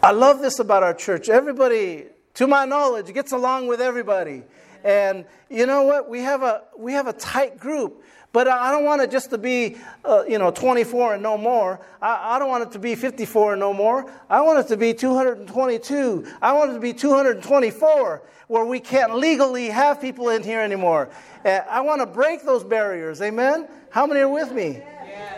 I 0.03 0.11
love 0.11 0.39
this 0.39 0.59
about 0.59 0.83
our 0.83 0.93
church. 0.93 1.29
Everybody, 1.29 2.05
to 2.35 2.45
my 2.45 2.65
knowledge, 2.65 3.11
gets 3.13 3.31
along 3.31 3.67
with 3.67 3.79
everybody. 3.79 4.43
And 4.83 5.25
you 5.49 5.65
know 5.65 5.83
what? 5.83 6.09
We 6.09 6.19
have 6.21 6.43
a, 6.43 6.63
we 6.77 6.93
have 6.93 7.07
a 7.07 7.13
tight 7.13 7.57
group. 7.57 8.03
But 8.37 8.47
I 8.47 8.69
don't 8.69 8.83
want 8.83 9.01
it 9.01 9.09
just 9.09 9.31
to 9.31 9.39
be, 9.39 9.77
uh, 10.05 10.23
you 10.29 10.37
know, 10.37 10.51
24 10.51 11.15
and 11.15 11.23
no 11.23 11.39
more. 11.39 11.83
I, 11.99 12.35
I, 12.35 12.37
don't 12.37 12.49
want 12.49 12.61
it 12.61 12.71
to 12.73 12.77
be 12.77 12.93
54 12.93 13.53
and 13.53 13.59
no 13.59 13.73
more. 13.73 14.13
I 14.29 14.41
want 14.41 14.59
it 14.59 14.67
to 14.67 14.77
be 14.77 14.93
222. 14.93 16.27
I 16.39 16.53
want 16.53 16.69
it 16.69 16.73
to 16.75 16.79
be 16.79 16.93
224, 16.93 18.21
where 18.47 18.63
we 18.63 18.79
can't 18.79 19.15
legally 19.15 19.69
have 19.69 19.99
people 19.99 20.29
in 20.29 20.43
here 20.43 20.61
anymore. 20.61 21.09
Uh, 21.43 21.61
I 21.67 21.81
want 21.81 22.01
to 22.01 22.05
break 22.05 22.43
those 22.43 22.63
barriers. 22.63 23.23
Amen? 23.23 23.67
How 23.89 24.05
many 24.05 24.19
are 24.19 24.29
with 24.29 24.51
me? 24.51 24.83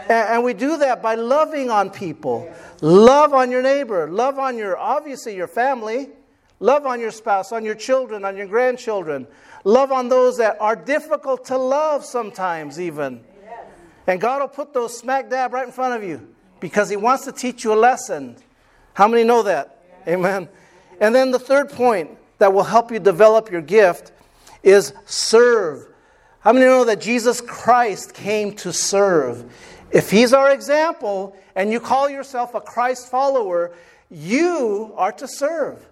And, 0.10 0.12
and 0.12 0.44
we 0.44 0.54
do 0.54 0.76
that 0.80 1.02
by 1.02 1.16
loving 1.16 1.70
on 1.70 1.92
people. 1.92 2.54
Love 2.82 3.34
on 3.34 3.50
your 3.50 3.62
neighbor. 3.62 4.10
Love 4.10 4.38
on 4.40 4.58
your, 4.58 4.78
obviously, 4.78 5.38
your 5.38 5.48
family. 5.48 6.10
Love 6.60 6.86
on 6.86 7.00
your 7.00 7.12
spouse, 7.12 7.54
on 7.54 7.64
your 7.64 7.76
children, 7.76 8.26
on 8.26 8.36
your 8.36 8.48
grandchildren. 8.48 9.26
Love 9.70 9.92
on 9.92 10.10
those 10.10 10.38
that 10.38 10.58
are 10.60 10.76
difficult 10.76 11.46
to 11.46 11.56
love 11.56 12.04
sometimes, 12.04 12.80
even. 12.80 13.24
And 14.08 14.20
God 14.20 14.42
will 14.42 14.48
put 14.48 14.74
those 14.74 14.98
smack 14.98 15.30
dab 15.30 15.54
right 15.54 15.68
in 15.68 15.72
front 15.72 15.94
of 15.94 16.10
you 16.10 16.28
because 16.60 16.90
He 16.90 16.96
wants 16.96 17.26
to 17.26 17.32
teach 17.32 17.64
you 17.64 17.72
a 17.72 17.76
lesson. 17.76 18.36
How 18.96 19.08
many 19.08 19.24
know 19.24 19.44
that? 19.44 19.84
Amen. 20.08 20.50
And 21.00 21.14
then 21.14 21.30
the 21.30 21.38
third 21.38 21.70
point 21.70 22.10
that 22.40 22.52
will 22.52 22.64
help 22.64 22.92
you 22.92 22.98
develop 22.98 23.52
your 23.52 23.62
gift 23.62 24.12
is 24.64 24.92
serve. 25.06 25.86
How 26.40 26.52
many 26.52 26.66
know 26.66 26.86
that 26.86 27.00
Jesus 27.00 27.40
Christ 27.40 28.16
came 28.16 28.56
to 28.56 28.74
serve? 28.74 29.54
If 29.92 30.10
He's 30.10 30.34
our 30.34 30.50
example 30.50 31.38
and 31.56 31.72
you 31.72 31.80
call 31.80 32.10
yourself 32.10 32.56
a 32.56 32.62
Christ 32.62 33.12
follower, 33.12 33.76
you 34.10 34.94
are 34.98 35.12
to 35.12 35.28
serve. 35.28 35.88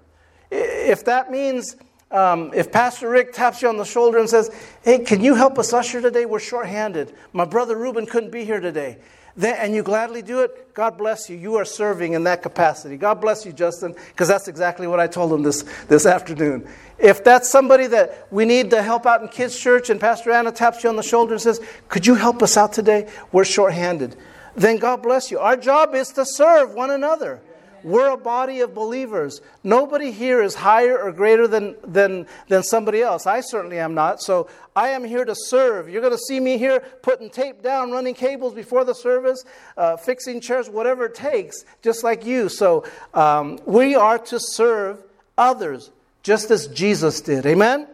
If 0.50 1.06
that 1.06 1.30
means 1.30 1.76
um, 2.12 2.52
if 2.54 2.72
Pastor 2.72 3.10
Rick 3.10 3.34
taps 3.34 3.62
you 3.62 3.68
on 3.68 3.78
the 3.78 3.86
shoulder 3.86 4.18
and 4.18 4.30
says, 4.30 4.50
Hey, 4.82 5.00
can 5.00 5.22
you 5.22 5.36
help 5.36 5.60
us 5.60 5.74
usher 5.74 6.02
today? 6.02 6.26
We're 6.26 6.40
shorthanded. 6.40 7.14
My 7.34 7.46
brother 7.46 7.78
Reuben 7.78 8.06
couldn't 8.06 8.32
be 8.32 8.46
here 8.46 8.60
today. 8.60 8.98
Then, 9.38 9.56
and 9.60 9.76
you 9.76 9.84
gladly 9.84 10.24
do 10.24 10.40
it, 10.40 10.74
God 10.74 10.98
bless 10.98 11.30
you. 11.30 11.38
You 11.38 11.56
are 11.58 11.66
serving 11.66 12.14
in 12.14 12.24
that 12.24 12.42
capacity. 12.42 12.98
God 12.98 13.22
bless 13.22 13.46
you, 13.46 13.54
Justin, 13.54 13.94
because 14.08 14.28
that's 14.28 14.48
exactly 14.48 14.88
what 14.88 15.00
I 15.00 15.06
told 15.06 15.32
him 15.32 15.44
this, 15.44 15.64
this 15.88 16.08
afternoon. 16.08 16.68
If 16.98 17.24
that's 17.24 17.48
somebody 17.48 17.86
that 17.86 18.28
we 18.32 18.46
need 18.46 18.72
to 18.72 18.82
help 18.82 19.06
out 19.06 19.22
in 19.22 19.28
kids' 19.28 19.58
church 19.58 19.92
and 19.92 20.00
Pastor 20.02 20.32
Anna 20.32 20.52
taps 20.52 20.84
you 20.84 20.90
on 20.90 20.96
the 20.96 21.04
shoulder 21.04 21.34
and 21.34 21.42
says, 21.42 21.62
Could 21.88 22.08
you 22.08 22.16
help 22.16 22.42
us 22.42 22.58
out 22.58 22.74
today? 22.74 23.08
We're 23.32 23.46
shorthanded. 23.46 24.16
Then 24.56 24.78
God 24.78 25.04
bless 25.04 25.30
you. 25.30 25.38
Our 25.38 25.56
job 25.56 25.94
is 25.94 26.10
to 26.14 26.26
serve 26.26 26.74
one 26.74 26.90
another. 26.90 27.40
We're 27.84 28.12
a 28.12 28.18
body 28.18 28.62
of 28.62 28.74
believers. 28.74 29.42
Nobody 29.64 30.12
here 30.12 30.42
is 30.42 30.56
higher 30.56 30.98
or 30.98 31.12
greater 31.12 31.48
than, 31.48 31.76
than, 31.86 32.28
than 32.48 32.64
somebody 32.64 33.02
else. 33.02 33.26
I 33.26 33.42
certainly 33.42 33.80
am 33.80 33.94
not. 33.94 34.22
So 34.22 34.50
I 34.76 34.90
am 34.90 35.04
here 35.04 35.26
to 35.26 35.36
serve. 35.36 35.90
You're 35.90 36.02
going 36.02 36.14
to 36.14 36.20
see 36.20 36.40
me 36.40 36.58
here 36.58 36.80
putting 37.02 37.30
tape 37.30 37.62
down, 37.62 37.92
running 37.92 38.14
cables 38.14 38.54
before 38.54 38.84
the 38.84 38.94
service, 38.94 39.44
uh, 39.78 39.98
fixing 39.98 40.42
chairs, 40.42 40.70
whatever 40.70 41.06
it 41.06 41.16
takes, 41.16 41.66
just 41.82 42.04
like 42.04 42.26
you. 42.26 42.50
So 42.50 42.86
um, 43.14 43.60
we 43.66 43.96
are 43.96 44.20
to 44.20 44.40
serve 44.40 45.04
others 45.38 45.92
just 46.24 46.52
as 46.52 46.68
Jesus 46.68 47.22
did. 47.22 47.46
Amen? 47.46 47.88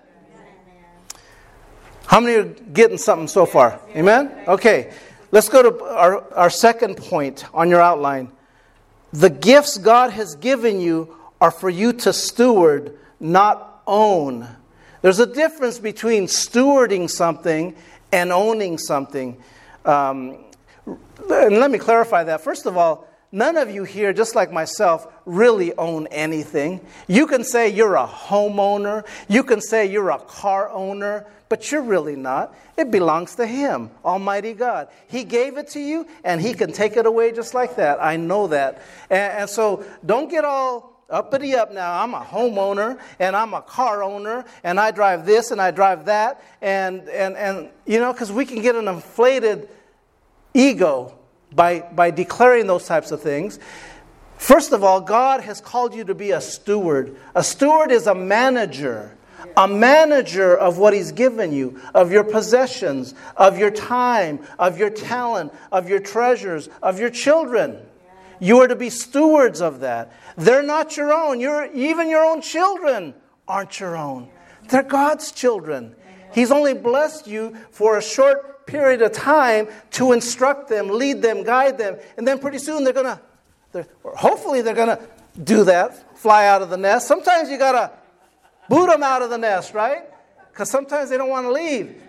How 2.06 2.19
many 2.19 2.36
are 2.36 2.43
getting 2.43 2.98
something 2.98 3.28
so 3.28 3.46
far? 3.46 3.80
Amen? 3.96 4.32
Okay. 4.48 4.91
Let's 5.32 5.50
go 5.50 5.63
to 5.63 5.84
our, 5.86 6.32
our 6.36 6.50
second 6.52 6.98
point 6.98 7.46
on 7.56 7.67
your 7.69 7.82
outline. 7.82 8.32
The 9.13 9.30
gifts 9.30 9.78
God 9.78 10.10
has 10.10 10.36
given 10.36 10.82
you 10.82 11.15
are 11.39 11.52
for 11.52 11.69
you 11.69 11.93
to 11.93 12.12
steward, 12.12 12.97
not 13.19 13.84
own. 13.86 14.47
There's 15.04 15.19
a 15.19 15.28
difference 15.28 15.78
between 15.78 16.26
stewarding 16.26 17.10
something 17.10 17.76
and 18.12 18.32
owning 18.32 18.80
something. 18.80 19.38
Um, 19.86 20.38
and 20.86 21.58
let 21.58 21.69
me 21.69 21.78
clarify 21.78 22.23
that. 22.23 22.41
First 22.41 22.65
of 22.65 22.76
all, 22.76 23.08
none 23.34 23.58
of 23.58 23.69
you 23.69 23.84
here, 23.84 24.13
just 24.13 24.36
like 24.36 24.54
myself, 24.54 25.12
really 25.26 25.74
own 25.74 26.08
anything. 26.08 26.80
You 27.08 27.28
can 27.28 27.43
say 27.43 27.67
you're 27.67 27.96
a 27.96 28.08
homeowner, 28.08 29.06
you 29.28 29.43
can 29.43 29.60
say 29.60 29.88
you're 29.88 30.12
a 30.12 30.19
car 30.19 30.69
owner, 30.69 31.26
but 31.50 31.72
you're 31.72 31.82
really 31.82 32.15
not. 32.15 32.56
It 32.78 32.91
belongs 32.91 33.36
to 33.36 33.46
Him, 33.46 33.89
Almighty 34.06 34.54
God. 34.54 34.88
He 35.08 35.24
gave 35.24 35.58
it 35.58 35.67
to 35.69 35.80
you, 35.80 36.08
and 36.24 36.39
He 36.39 36.54
can 36.54 36.72
take 36.72 36.96
it 36.96 37.06
away 37.06 37.32
just 37.32 37.54
like 37.54 37.76
that. 37.76 38.02
I 38.02 38.15
know 38.15 38.48
that. 38.48 38.82
And, 39.10 39.39
and 39.39 39.50
so 39.50 39.84
don't 40.06 40.30
get 40.30 40.46
all 40.46 40.93
uppity 41.10 41.56
up 41.56 41.74
now. 41.74 42.02
I'm 42.02 42.13
a 42.13 42.22
homeowner 42.22 43.00
and 43.19 43.36
I'm 43.36 43.54
a 43.54 43.62
car 43.62 44.04
owner 44.04 44.46
and 44.63 44.80
I 44.80 44.89
drive 44.89 45.28
this 45.28 45.52
and 45.52 45.62
I 45.62 45.69
drive 45.69 46.06
that. 46.06 46.43
And, 46.62 47.08
and, 47.10 47.36
and 47.38 47.69
you 47.86 48.00
know, 48.00 48.13
because 48.13 48.32
we 48.32 48.46
can 48.46 48.63
get 48.63 48.76
an 48.76 48.88
inflated 48.88 49.69
ego 50.56 51.13
by, 51.56 51.82
by 51.82 52.12
declaring 52.12 52.68
those 52.68 52.86
types 52.86 53.12
of 53.12 53.22
things. 53.22 53.60
First 54.38 54.74
of 54.74 54.84
all, 54.84 55.00
God 55.00 55.42
has 55.42 55.62
called 55.62 55.94
you 55.94 56.04
to 56.06 56.16
be 56.16 56.32
a 56.32 56.42
steward. 56.42 57.18
A 57.36 57.44
steward 57.44 57.92
is 57.92 58.08
a 58.08 58.16
manager 58.16 59.16
a 59.58 59.68
manager 59.68 60.56
of 60.56 60.78
what 60.78 60.94
He's 60.94 61.12
given 61.12 61.52
you, 61.52 61.80
of 61.94 62.12
your 62.12 62.24
possessions, 62.24 63.13
of 63.38 63.58
your 63.58 63.72
time, 63.72 64.39
of 64.58 64.78
your 64.78 64.89
talent, 64.89 65.54
of 65.72 65.89
your 65.89 66.00
treasures, 66.00 66.70
of 66.82 67.00
your 67.00 67.10
children. 67.10 67.78
You 68.39 68.60
are 68.62 68.68
to 68.68 68.76
be 68.76 68.89
stewards 68.89 69.62
of 69.62 69.82
that. 69.82 70.12
They're 70.38 70.63
not 70.63 70.98
your 70.98 71.13
own. 71.13 71.39
You're, 71.39 71.72
even 71.74 72.10
your 72.10 72.26
own 72.26 72.42
children 72.42 73.13
aren't 73.48 73.80
your 73.80 73.96
own, 73.96 74.30
they're 74.70 74.84
God's 74.84 75.32
children. 75.32 75.96
He's 76.34 76.52
only 76.52 76.74
blessed 76.74 77.28
you 77.28 77.56
for 77.70 77.98
a 77.98 78.02
short 78.02 78.53
period 78.65 79.02
of 79.02 79.12
time 79.12 79.67
to 79.91 80.12
instruct 80.12 80.69
them, 80.69 80.89
lead 80.89 81.21
them, 81.21 81.43
guide 81.43 81.78
them, 81.78 81.97
and 82.17 82.28
then 82.28 82.39
pretty 82.39 82.60
soon 82.60 82.84
they're 82.84 82.93
going 82.93 83.17
to, 83.73 83.88
hopefully, 84.04 84.62
they're 84.62 84.73
going 84.73 84.95
to 84.95 84.99
do 85.43 85.63
that, 85.63 86.17
fly 86.17 86.45
out 86.45 86.62
of 86.62 86.69
the 86.69 86.78
nest. 86.78 87.08
Sometimes 87.08 87.49
you 87.49 87.58
got 87.58 87.71
to 87.71 88.04
Boot 88.69 88.89
them 88.89 89.04
out 89.04 89.21
of 89.21 89.30
the 89.30 89.38
nest, 89.38 89.73
right? 89.73 90.04
Because 90.52 90.69
sometimes 90.69 91.10
they 91.10 91.17
don't 91.17 91.30
want 91.30 91.45
to 91.45 91.52
leave. 91.52 92.02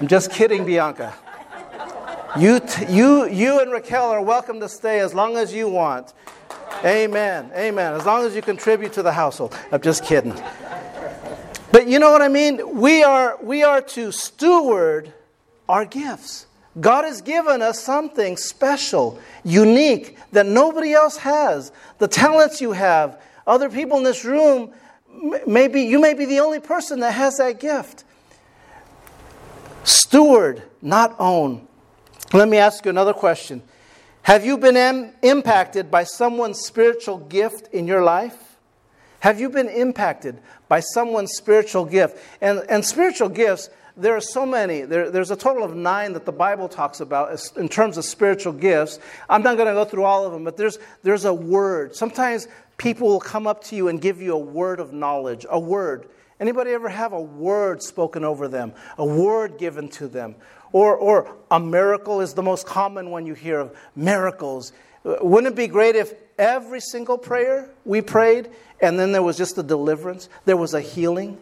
I'm 0.00 0.06
just 0.06 0.30
kidding, 0.30 0.64
Bianca. 0.64 1.12
You, 2.38 2.60
t- 2.60 2.86
you, 2.92 3.28
you 3.28 3.60
and 3.60 3.72
Raquel 3.72 4.10
are 4.10 4.22
welcome 4.22 4.60
to 4.60 4.68
stay 4.68 5.00
as 5.00 5.14
long 5.14 5.36
as 5.36 5.52
you 5.52 5.68
want. 5.68 6.12
Amen. 6.84 7.50
Amen. 7.56 7.94
As 7.94 8.06
long 8.06 8.24
as 8.24 8.36
you 8.36 8.42
contribute 8.42 8.92
to 8.92 9.02
the 9.02 9.12
household. 9.12 9.56
I'm 9.72 9.80
just 9.80 10.04
kidding. 10.04 10.40
But 11.72 11.88
you 11.88 11.98
know 11.98 12.12
what 12.12 12.22
I 12.22 12.28
mean? 12.28 12.78
We 12.78 13.02
are, 13.02 13.36
we 13.42 13.62
are 13.64 13.82
to 13.82 14.12
steward 14.12 15.12
our 15.68 15.84
gifts. 15.84 16.46
God 16.80 17.04
has 17.04 17.20
given 17.22 17.60
us 17.60 17.82
something 17.82 18.36
special, 18.36 19.18
unique, 19.44 20.16
that 20.32 20.46
nobody 20.46 20.92
else 20.92 21.16
has. 21.18 21.72
The 21.98 22.08
talents 22.08 22.60
you 22.60 22.72
have, 22.72 23.20
other 23.46 23.68
people 23.68 23.98
in 23.98 24.04
this 24.04 24.24
room 24.24 24.72
maybe 25.46 25.82
you 25.82 25.98
may 25.98 26.14
be 26.14 26.24
the 26.24 26.40
only 26.40 26.60
person 26.60 27.00
that 27.00 27.12
has 27.12 27.36
that 27.38 27.60
gift. 27.60 28.04
Steward, 29.84 30.62
not 30.82 31.16
own. 31.18 31.66
Let 32.32 32.48
me 32.48 32.58
ask 32.58 32.84
you 32.84 32.90
another 32.90 33.14
question. 33.14 33.62
Have 34.22 34.44
you 34.44 34.58
been 34.58 34.76
Im- 34.76 35.12
impacted 35.22 35.90
by 35.90 36.04
someone's 36.04 36.60
spiritual 36.60 37.18
gift 37.18 37.72
in 37.72 37.86
your 37.86 38.02
life? 38.02 38.56
Have 39.20 39.40
you 39.40 39.48
been 39.48 39.68
impacted 39.68 40.38
by 40.68 40.80
someone's 40.80 41.32
spiritual 41.32 41.86
gift? 41.86 42.18
And, 42.40 42.64
and 42.68 42.84
spiritual 42.84 43.30
gifts, 43.30 43.70
there 43.98 44.16
are 44.16 44.20
so 44.20 44.46
many. 44.46 44.82
There, 44.82 45.10
there's 45.10 45.30
a 45.30 45.36
total 45.36 45.64
of 45.64 45.74
nine 45.74 46.12
that 46.12 46.24
the 46.24 46.32
Bible 46.32 46.68
talks 46.68 47.00
about 47.00 47.38
in 47.56 47.68
terms 47.68 47.98
of 47.98 48.04
spiritual 48.04 48.52
gifts. 48.52 48.98
I'm 49.28 49.42
not 49.42 49.56
going 49.56 49.68
to 49.68 49.74
go 49.74 49.84
through 49.84 50.04
all 50.04 50.24
of 50.24 50.32
them, 50.32 50.44
but 50.44 50.56
there's, 50.56 50.78
there's 51.02 51.24
a 51.24 51.34
word. 51.34 51.96
Sometimes 51.96 52.46
people 52.76 53.08
will 53.08 53.20
come 53.20 53.46
up 53.46 53.64
to 53.64 53.76
you 53.76 53.88
and 53.88 54.00
give 54.00 54.22
you 54.22 54.34
a 54.34 54.38
word 54.38 54.80
of 54.80 54.92
knowledge, 54.92 55.44
a 55.50 55.58
word. 55.58 56.08
Anybody 56.40 56.70
ever 56.70 56.88
have 56.88 57.12
a 57.12 57.20
word 57.20 57.82
spoken 57.82 58.24
over 58.24 58.46
them, 58.46 58.72
a 58.96 59.04
word 59.04 59.58
given 59.58 59.88
to 59.90 60.06
them? 60.06 60.36
Or, 60.70 60.96
or 60.96 61.36
a 61.50 61.58
miracle 61.58 62.20
is 62.20 62.34
the 62.34 62.42
most 62.42 62.66
common 62.66 63.10
one 63.10 63.26
you 63.26 63.34
hear 63.34 63.58
of 63.58 63.76
miracles. 63.96 64.72
Wouldn't 65.02 65.52
it 65.52 65.56
be 65.56 65.66
great 65.66 65.96
if 65.96 66.14
every 66.38 66.80
single 66.80 67.18
prayer 67.18 67.70
we 67.84 68.00
prayed 68.02 68.50
and 68.80 68.98
then 68.98 69.10
there 69.10 69.22
was 69.22 69.36
just 69.36 69.58
a 69.58 69.62
deliverance, 69.62 70.28
there 70.44 70.56
was 70.56 70.74
a 70.74 70.80
healing? 70.80 71.38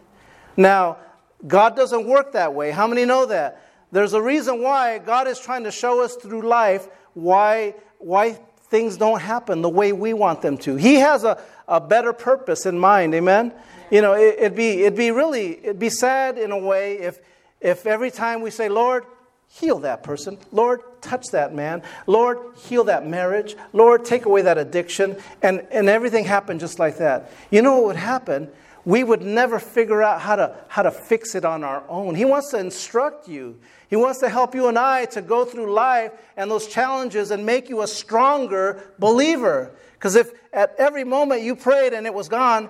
Now, 0.56 0.98
God 1.46 1.76
doesn't 1.76 2.06
work 2.06 2.32
that 2.32 2.54
way. 2.54 2.70
How 2.70 2.86
many 2.86 3.04
know 3.04 3.26
that? 3.26 3.62
There's 3.92 4.12
a 4.14 4.22
reason 4.22 4.62
why 4.62 4.98
God 4.98 5.26
is 5.26 5.38
trying 5.38 5.64
to 5.64 5.70
show 5.70 6.02
us 6.02 6.16
through 6.16 6.42
life 6.42 6.88
why, 7.16 7.74
why 7.98 8.38
things 8.68 8.96
don't 8.96 9.20
happen 9.20 9.62
the 9.62 9.68
way 9.68 9.92
we 9.92 10.12
want 10.12 10.42
them 10.42 10.58
to. 10.58 10.76
He 10.76 10.96
has 10.96 11.24
a, 11.24 11.42
a 11.66 11.80
better 11.80 12.12
purpose 12.12 12.66
in 12.66 12.78
mind, 12.78 13.14
amen? 13.14 13.52
You 13.90 14.02
know, 14.02 14.14
it, 14.14 14.40
would 14.40 14.54
be, 14.54 14.82
it'd 14.82 14.96
be 14.96 15.10
really, 15.10 15.58
it'd 15.64 15.78
be 15.78 15.88
sad 15.88 16.36
in 16.36 16.50
a 16.50 16.58
way 16.58 16.98
if, 16.98 17.18
if 17.60 17.86
every 17.86 18.10
time 18.10 18.42
we 18.42 18.50
say, 18.50 18.68
Lord, 18.68 19.06
heal 19.48 19.78
that 19.80 20.02
person. 20.02 20.38
Lord, 20.52 20.82
touch 21.00 21.28
that 21.32 21.54
man. 21.54 21.82
Lord, 22.06 22.38
heal 22.56 22.84
that 22.84 23.06
marriage. 23.06 23.56
Lord, 23.72 24.04
take 24.04 24.26
away 24.26 24.42
that 24.42 24.58
addiction. 24.58 25.16
And, 25.40 25.66
and 25.70 25.88
everything 25.88 26.24
happened 26.24 26.60
just 26.60 26.78
like 26.78 26.98
that. 26.98 27.30
You 27.50 27.62
know 27.62 27.76
what 27.76 27.84
would 27.86 27.96
happen? 27.96 28.50
We 28.86 29.02
would 29.02 29.20
never 29.20 29.58
figure 29.58 30.00
out 30.00 30.20
how 30.20 30.36
to, 30.36 30.56
how 30.68 30.82
to 30.82 30.92
fix 30.92 31.34
it 31.34 31.44
on 31.44 31.64
our 31.64 31.82
own. 31.88 32.14
He 32.14 32.24
wants 32.24 32.50
to 32.52 32.58
instruct 32.58 33.28
you. 33.28 33.58
He 33.88 33.96
wants 33.96 34.20
to 34.20 34.28
help 34.28 34.54
you 34.54 34.68
and 34.68 34.78
I 34.78 35.06
to 35.06 35.20
go 35.20 35.44
through 35.44 35.72
life 35.72 36.12
and 36.36 36.48
those 36.48 36.68
challenges 36.68 37.32
and 37.32 37.44
make 37.44 37.68
you 37.68 37.82
a 37.82 37.88
stronger 37.88 38.92
believer. 39.00 39.72
Because 39.94 40.14
if 40.14 40.30
at 40.52 40.76
every 40.78 41.02
moment 41.02 41.42
you 41.42 41.56
prayed 41.56 41.94
and 41.94 42.06
it 42.06 42.14
was 42.14 42.28
gone, 42.28 42.68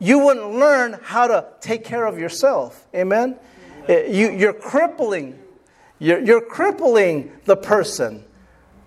you 0.00 0.18
wouldn't 0.18 0.54
learn 0.54 0.98
how 1.00 1.28
to 1.28 1.46
take 1.60 1.84
care 1.84 2.04
of 2.04 2.18
yourself. 2.18 2.88
Amen? 2.92 3.36
Eh, 3.86 4.08
you, 4.08 4.48
are 4.48 4.52
crippling. 4.52 5.38
You're, 6.00 6.20
you're 6.20 6.40
crippling 6.40 7.30
the 7.44 7.56
person 7.56 8.24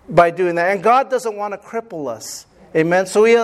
by 0.06 0.30
doing 0.30 0.56
that. 0.56 0.72
And 0.72 0.82
God 0.82 1.08
doesn't 1.08 1.34
want 1.34 1.54
to 1.54 1.58
cripple 1.58 2.08
us. 2.08 2.44
Amen? 2.76 3.06
So 3.06 3.24
He 3.24 3.36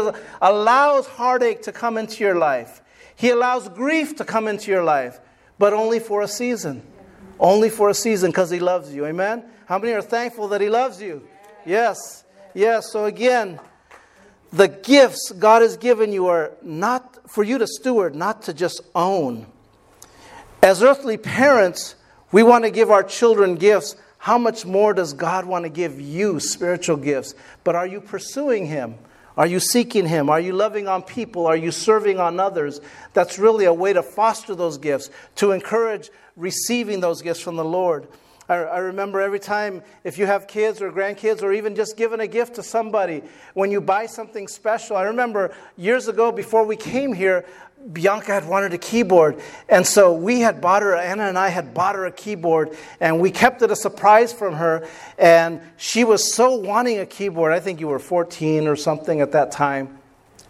allows 0.43 1.07
heartache 1.07 1.63
to 1.63 1.73
come 1.73 1.97
into 1.97 2.23
your 2.23 2.35
life. 2.35 2.83
He 3.17 3.31
allows 3.31 3.69
grief 3.69 4.17
to 4.17 4.25
come 4.25 4.49
into 4.49 4.71
your 4.71 4.85
life, 4.85 5.21
but 5.59 5.73
only 5.73 6.01
for 6.01 6.23
a 6.23 6.29
season. 6.29 6.83
Only 7.39 7.71
for 7.71 7.89
a 7.89 7.95
season 7.95 8.31
because 8.31 8.51
He 8.51 8.61
loves 8.61 8.95
you. 8.95 9.07
Amen? 9.07 9.45
How 9.67 9.79
many 9.79 9.93
are 9.93 10.03
thankful 10.03 10.49
that 10.49 10.61
He 10.61 10.69
loves 10.69 11.01
you? 11.01 11.27
Yes. 11.65 12.25
Yes. 12.55 12.91
So 12.93 13.05
again, 13.07 13.59
the 14.53 14.69
gifts 14.69 15.33
God 15.33 15.63
has 15.63 15.77
given 15.77 16.13
you 16.13 16.27
are 16.29 16.53
not 16.63 17.29
for 17.29 17.43
you 17.43 17.59
to 17.59 17.67
steward, 17.67 18.15
not 18.15 18.43
to 18.43 18.55
just 18.55 18.81
own. 18.95 19.47
As 20.63 20.83
earthly 20.83 21.17
parents, 21.17 21.97
we 22.31 22.43
want 22.43 22.65
to 22.65 22.71
give 22.71 22.91
our 22.91 23.03
children 23.03 23.57
gifts. 23.57 23.97
How 24.19 24.39
much 24.39 24.65
more 24.65 24.95
does 24.95 25.13
God 25.13 25.45
want 25.45 25.65
to 25.65 25.69
give 25.69 26.01
you 26.01 26.41
spiritual 26.41 26.97
gifts? 26.97 27.35
But 27.65 27.75
are 27.75 27.87
you 27.87 28.01
pursuing 28.01 28.67
Him? 28.67 28.95
Are 29.37 29.47
you 29.47 29.59
seeking 29.59 30.07
Him? 30.07 30.31
Are 30.31 30.41
you 30.41 30.53
loving 30.53 30.87
on 30.87 31.03
people? 31.03 31.47
Are 31.47 31.57
you 31.57 31.71
serving 31.73 32.21
on 32.21 32.39
others? 32.39 32.81
That's 33.13 33.39
really 33.39 33.65
a 33.65 33.73
way 33.73 33.93
to 33.93 34.03
foster 34.03 34.55
those 34.55 34.79
gifts, 34.79 35.11
to 35.37 35.53
encourage 35.53 36.11
receiving 36.37 37.01
those 37.01 37.23
gifts 37.23 37.41
from 37.41 37.57
the 37.57 37.65
Lord. 37.65 38.07
I, 38.49 38.57
I, 38.57 38.79
remember 38.79 39.21
every 39.21 39.41
time, 39.41 39.83
if 40.05 40.19
you 40.19 40.27
have 40.27 40.47
kids 40.47 40.83
or 40.83 40.93
grandkids, 40.93 41.43
or 41.43 41.53
even 41.53 41.75
just 41.75 41.97
giving 41.97 42.21
a 42.21 42.27
gift 42.27 42.57
to 42.57 42.63
somebody, 42.63 43.23
when 43.55 43.71
you 43.71 43.81
buy 43.81 44.07
something 44.07 44.49
special. 44.49 44.97
I 44.97 45.05
remember 45.05 45.55
years 45.77 46.09
ago, 46.09 46.31
before 46.31 46.65
we 46.65 46.77
came 46.77 47.15
here, 47.15 47.47
Bianca 47.93 48.33
had 48.33 48.49
wanted 48.49 48.73
a 48.73 48.79
keyboard. 48.79 49.41
And 49.69 49.87
so 49.87 50.13
we 50.13 50.41
had 50.41 50.61
bought 50.61 50.83
her, 50.83 50.97
Anna 50.97 51.25
and 51.25 51.39
I 51.39 51.49
had 51.49 51.75
bought 51.75 51.97
her 51.97 52.07
a 52.07 52.13
keyboard, 52.13 52.77
and 53.01 53.21
we 53.21 53.31
kept 53.31 53.63
it 53.63 53.71
a 53.71 53.77
surprise 53.77 54.33
from 54.33 54.55
her. 54.55 54.89
And 55.19 55.61
she 55.77 56.05
was 56.05 56.33
so 56.33 56.55
wanting 56.55 56.99
a 56.99 57.07
keyboard. 57.07 57.53
I 57.53 57.61
think 57.61 57.81
you 57.81 57.89
were 57.89 57.99
14 57.99 58.67
or 58.67 58.77
something 58.77 59.21
at 59.21 59.33
that 59.33 59.53
time, 59.53 59.99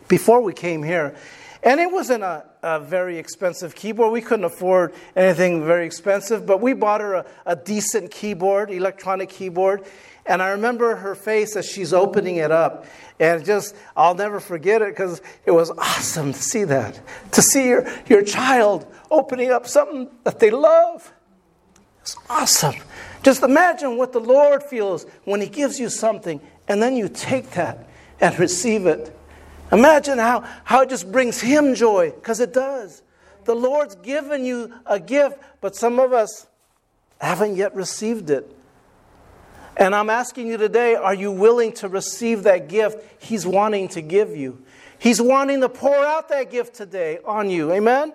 before 0.09 0.43
we 0.43 0.53
came 0.53 0.83
here. 0.83 1.15
And 1.63 1.81
it 1.81 1.91
wasn't 1.91 2.23
a, 2.23 2.45
a 2.63 2.79
very 2.79 3.19
expensive 3.19 3.75
keyboard. 3.75 4.13
We 4.13 4.21
couldn't 4.21 4.45
afford 4.45 4.93
anything 5.17 5.65
very 5.65 5.87
expensive, 5.87 6.47
but 6.47 6.61
we 6.61 6.75
bought 6.75 7.01
her 7.01 7.15
a, 7.15 7.27
a 7.47 7.57
decent 7.57 8.11
keyboard, 8.11 8.71
electronic 8.71 9.31
keyboard. 9.31 9.85
And 10.27 10.43
I 10.43 10.51
remember 10.51 10.97
her 10.97 11.15
face 11.15 11.55
as 11.55 11.67
she's 11.67 11.93
opening 11.93 12.37
it 12.37 12.51
up. 12.51 12.87
And 13.21 13.45
just, 13.45 13.77
I'll 13.97 14.15
never 14.15 14.41
forget 14.41 14.83
it 14.83 14.89
because 14.89 15.21
it 15.45 15.51
was 15.51 15.71
awesome 15.71 16.33
to 16.33 16.43
see 16.43 16.65
that. 16.65 17.01
To 17.33 17.43
see 17.43 17.69
your, 17.69 17.87
your 18.07 18.23
child 18.23 18.87
opening 19.11 19.51
up 19.51 19.67
something 19.67 20.09
that 20.25 20.41
they 20.41 20.51
love. 20.51 21.13
It's 22.01 22.17
awesome. 22.29 22.75
Just 23.23 23.43
imagine 23.43 23.97
what 23.97 24.13
the 24.13 24.21
Lord 24.21 24.63
feels 24.63 25.07
when 25.25 25.41
He 25.41 25.49
gives 25.49 25.79
you 25.79 25.89
something 25.89 26.41
and 26.69 26.83
then 26.83 26.97
you 26.97 27.09
take 27.09 27.51
that 27.53 27.87
and 28.21 28.39
receive 28.39 28.87
it. 28.87 29.17
Imagine 29.73 30.19
how, 30.19 30.45
how 30.65 30.83
it 30.83 30.89
just 30.89 31.11
brings 31.11 31.41
Him 31.41 31.75
joy, 31.75 32.11
because 32.11 32.41
it 32.41 32.53
does. 32.53 33.03
The 33.45 33.55
Lord's 33.55 33.95
given 33.97 34.45
you 34.45 34.73
a 34.87 35.01
gift, 35.01 35.39
but 35.61 35.77
some 35.77 35.99
of 35.99 36.13
us 36.13 36.47
haven't 37.21 37.57
yet 37.57 37.75
received 37.75 38.31
it. 38.31 38.55
And 39.77 39.95
I'm 39.95 40.11
asking 40.11 40.47
you 40.47 40.57
today 40.57 40.95
are 40.95 41.15
you 41.15 41.33
willing 41.33 41.73
to 41.75 41.89
receive 41.89 42.45
that 42.45 42.69
gift 42.69 42.99
He's 43.19 43.47
wanting 43.47 43.89
to 43.89 44.03
give 44.03 44.37
you? 44.37 44.63
He's 44.99 45.21
wanting 45.21 45.61
to 45.61 45.69
pour 45.69 45.97
out 45.97 46.29
that 46.31 46.51
gift 46.51 46.75
today 46.75 47.19
on 47.25 47.51
you. 47.51 47.73
Amen? 47.73 48.13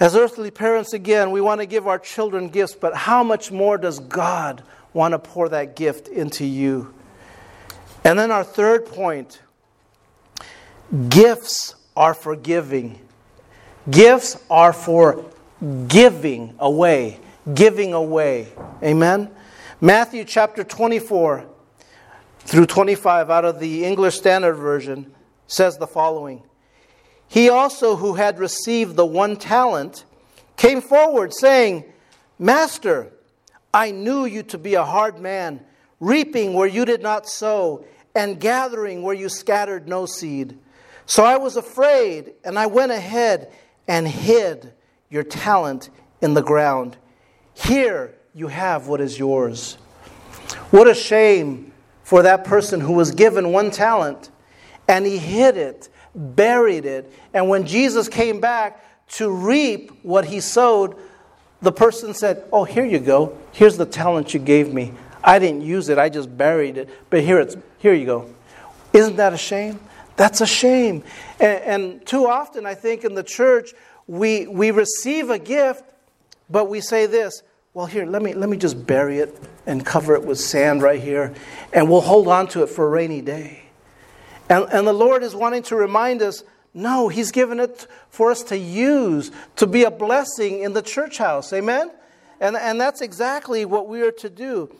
As 0.00 0.16
earthly 0.16 0.50
parents, 0.50 0.92
again, 0.92 1.30
we 1.30 1.40
want 1.40 1.60
to 1.60 1.66
give 1.66 1.86
our 1.86 1.98
children 1.98 2.48
gifts, 2.48 2.74
but 2.74 2.94
how 2.94 3.22
much 3.22 3.52
more 3.52 3.78
does 3.78 4.00
God 4.00 4.64
want 4.92 5.12
to 5.12 5.18
pour 5.18 5.48
that 5.50 5.76
gift 5.76 6.08
into 6.08 6.44
you? 6.44 6.92
And 8.04 8.18
then 8.18 8.30
our 8.30 8.42
third 8.42 8.86
point 8.86 9.40
gifts 11.08 11.76
are 11.96 12.14
for 12.14 12.34
giving. 12.34 12.98
Gifts 13.90 14.42
are 14.50 14.72
for 14.72 15.24
giving 15.88 16.54
away. 16.58 17.20
Giving 17.54 17.92
away. 17.92 18.48
Amen? 18.82 19.30
Matthew 19.84 20.22
chapter 20.22 20.62
24 20.62 21.44
through 22.38 22.66
25 22.66 23.30
out 23.30 23.44
of 23.44 23.58
the 23.58 23.84
English 23.84 24.16
Standard 24.16 24.54
Version 24.54 25.12
says 25.48 25.76
the 25.76 25.88
following 25.88 26.44
He 27.26 27.48
also, 27.48 27.96
who 27.96 28.14
had 28.14 28.38
received 28.38 28.94
the 28.94 29.04
one 29.04 29.34
talent, 29.34 30.04
came 30.56 30.80
forward, 30.80 31.34
saying, 31.34 31.82
Master, 32.38 33.12
I 33.74 33.90
knew 33.90 34.24
you 34.24 34.44
to 34.44 34.56
be 34.56 34.74
a 34.74 34.84
hard 34.84 35.18
man, 35.18 35.64
reaping 35.98 36.54
where 36.54 36.68
you 36.68 36.84
did 36.84 37.02
not 37.02 37.28
sow, 37.28 37.84
and 38.14 38.38
gathering 38.38 39.02
where 39.02 39.16
you 39.16 39.28
scattered 39.28 39.88
no 39.88 40.06
seed. 40.06 40.56
So 41.06 41.24
I 41.24 41.38
was 41.38 41.56
afraid, 41.56 42.34
and 42.44 42.56
I 42.56 42.66
went 42.66 42.92
ahead 42.92 43.52
and 43.88 44.06
hid 44.06 44.74
your 45.10 45.24
talent 45.24 45.90
in 46.20 46.34
the 46.34 46.40
ground. 46.40 46.98
Here, 47.52 48.14
you 48.34 48.48
have 48.48 48.88
what 48.88 49.00
is 49.00 49.18
yours. 49.18 49.74
What 50.70 50.88
a 50.88 50.94
shame 50.94 51.72
for 52.02 52.22
that 52.22 52.44
person 52.44 52.80
who 52.80 52.92
was 52.92 53.10
given 53.10 53.52
one 53.52 53.70
talent 53.70 54.30
and 54.88 55.06
he 55.06 55.18
hid 55.18 55.56
it, 55.56 55.88
buried 56.14 56.84
it. 56.84 57.12
And 57.34 57.48
when 57.48 57.66
Jesus 57.66 58.08
came 58.08 58.40
back 58.40 58.84
to 59.12 59.30
reap 59.30 59.90
what 60.02 60.24
he 60.24 60.40
sowed, 60.40 60.96
the 61.60 61.72
person 61.72 62.14
said, 62.14 62.44
Oh, 62.52 62.64
here 62.64 62.84
you 62.84 62.98
go. 62.98 63.38
Here's 63.52 63.76
the 63.76 63.86
talent 63.86 64.34
you 64.34 64.40
gave 64.40 64.72
me. 64.72 64.92
I 65.22 65.38
didn't 65.38 65.62
use 65.62 65.88
it, 65.88 65.98
I 65.98 66.08
just 66.08 66.36
buried 66.36 66.76
it. 66.76 66.88
But 67.10 67.22
here, 67.22 67.38
it's, 67.38 67.56
here 67.78 67.94
you 67.94 68.06
go. 68.06 68.34
Isn't 68.92 69.16
that 69.16 69.32
a 69.32 69.38
shame? 69.38 69.78
That's 70.16 70.40
a 70.40 70.46
shame. 70.46 71.04
And, 71.38 71.62
and 71.62 72.06
too 72.06 72.26
often, 72.26 72.66
I 72.66 72.74
think, 72.74 73.04
in 73.04 73.14
the 73.14 73.22
church, 73.22 73.72
we, 74.06 74.46
we 74.46 74.70
receive 74.70 75.30
a 75.30 75.38
gift, 75.38 75.84
but 76.50 76.68
we 76.68 76.80
say 76.80 77.06
this 77.06 77.42
well, 77.74 77.86
here, 77.86 78.04
let 78.04 78.20
me, 78.20 78.34
let 78.34 78.50
me 78.50 78.58
just 78.58 78.86
bury 78.86 79.18
it 79.18 79.34
and 79.66 79.84
cover 79.84 80.14
it 80.14 80.24
with 80.24 80.38
sand 80.38 80.82
right 80.82 81.00
here, 81.00 81.32
and 81.72 81.88
we'll 81.88 82.02
hold 82.02 82.28
on 82.28 82.46
to 82.48 82.62
it 82.62 82.68
for 82.68 82.86
a 82.86 82.90
rainy 82.90 83.22
day. 83.22 83.62
And, 84.50 84.66
and 84.70 84.86
the 84.86 84.92
Lord 84.92 85.22
is 85.22 85.34
wanting 85.34 85.62
to 85.64 85.76
remind 85.76 86.20
us 86.20 86.44
no, 86.74 87.08
He's 87.08 87.32
given 87.32 87.60
it 87.60 87.86
for 88.08 88.30
us 88.30 88.42
to 88.44 88.56
use, 88.56 89.30
to 89.56 89.66
be 89.66 89.84
a 89.84 89.90
blessing 89.90 90.60
in 90.60 90.72
the 90.72 90.82
church 90.82 91.18
house. 91.18 91.52
Amen? 91.52 91.90
And, 92.40 92.56
and 92.56 92.80
that's 92.80 93.00
exactly 93.00 93.64
what 93.64 93.88
we 93.88 94.02
are 94.02 94.12
to 94.12 94.30
do. 94.30 94.74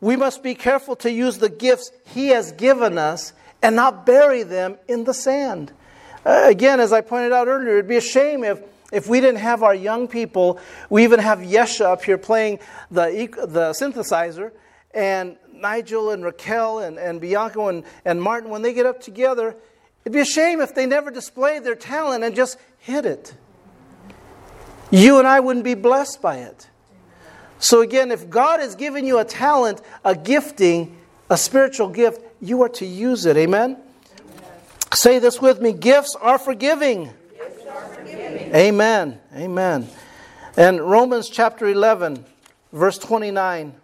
We 0.00 0.16
must 0.16 0.42
be 0.42 0.54
careful 0.54 0.94
to 0.96 1.10
use 1.10 1.38
the 1.38 1.48
gifts 1.48 1.90
He 2.06 2.28
has 2.28 2.52
given 2.52 2.98
us 2.98 3.32
and 3.62 3.76
not 3.76 4.06
bury 4.06 4.42
them 4.42 4.78
in 4.88 5.04
the 5.04 5.14
sand. 5.14 5.72
Uh, 6.24 6.44
again, 6.44 6.80
as 6.80 6.92
I 6.92 7.00
pointed 7.00 7.32
out 7.32 7.48
earlier, 7.48 7.78
it'd 7.78 7.88
be 7.88 7.96
a 7.96 8.00
shame 8.00 8.44
if 8.44 8.62
if 8.92 9.06
we 9.08 9.20
didn't 9.20 9.40
have 9.40 9.62
our 9.62 9.74
young 9.74 10.08
people, 10.08 10.58
we 10.88 11.04
even 11.04 11.20
have 11.20 11.40
Yesha 11.40 11.84
up 11.84 12.04
here 12.04 12.18
playing 12.18 12.58
the, 12.90 13.28
the 13.46 13.70
synthesizer, 13.70 14.52
and 14.94 15.36
Nigel 15.52 16.10
and 16.10 16.24
Raquel 16.24 16.80
and, 16.80 16.98
and 16.98 17.20
Bianca 17.20 17.60
and, 17.66 17.84
and 18.04 18.22
Martin, 18.22 18.50
when 18.50 18.62
they 18.62 18.72
get 18.72 18.86
up 18.86 19.00
together, 19.00 19.56
it'd 20.04 20.12
be 20.12 20.20
a 20.20 20.24
shame 20.24 20.60
if 20.60 20.74
they 20.74 20.86
never 20.86 21.10
displayed 21.10 21.64
their 21.64 21.74
talent 21.74 22.24
and 22.24 22.34
just 22.34 22.58
hid 22.78 23.04
it. 23.04 23.34
You 24.90 25.18
and 25.18 25.28
I 25.28 25.40
wouldn't 25.40 25.64
be 25.64 25.74
blessed 25.74 26.22
by 26.22 26.38
it. 26.38 26.68
So, 27.58 27.82
again, 27.82 28.10
if 28.10 28.30
God 28.30 28.60
has 28.60 28.74
given 28.76 29.04
you 29.04 29.18
a 29.18 29.24
talent, 29.24 29.82
a 30.04 30.14
gifting, 30.14 30.96
a 31.28 31.36
spiritual 31.36 31.88
gift, 31.88 32.22
you 32.40 32.62
are 32.62 32.68
to 32.70 32.86
use 32.86 33.26
it. 33.26 33.36
Amen? 33.36 33.72
Amen. 33.72 33.82
Say 34.94 35.18
this 35.18 35.42
with 35.42 35.60
me 35.60 35.72
gifts 35.72 36.16
are 36.20 36.38
forgiving. 36.38 37.12
Amen. 38.54 39.20
Amen. 39.34 39.88
And 40.56 40.80
Romans 40.80 41.28
chapter 41.28 41.66
11, 41.66 42.24
verse 42.72 42.98
29, 42.98 43.74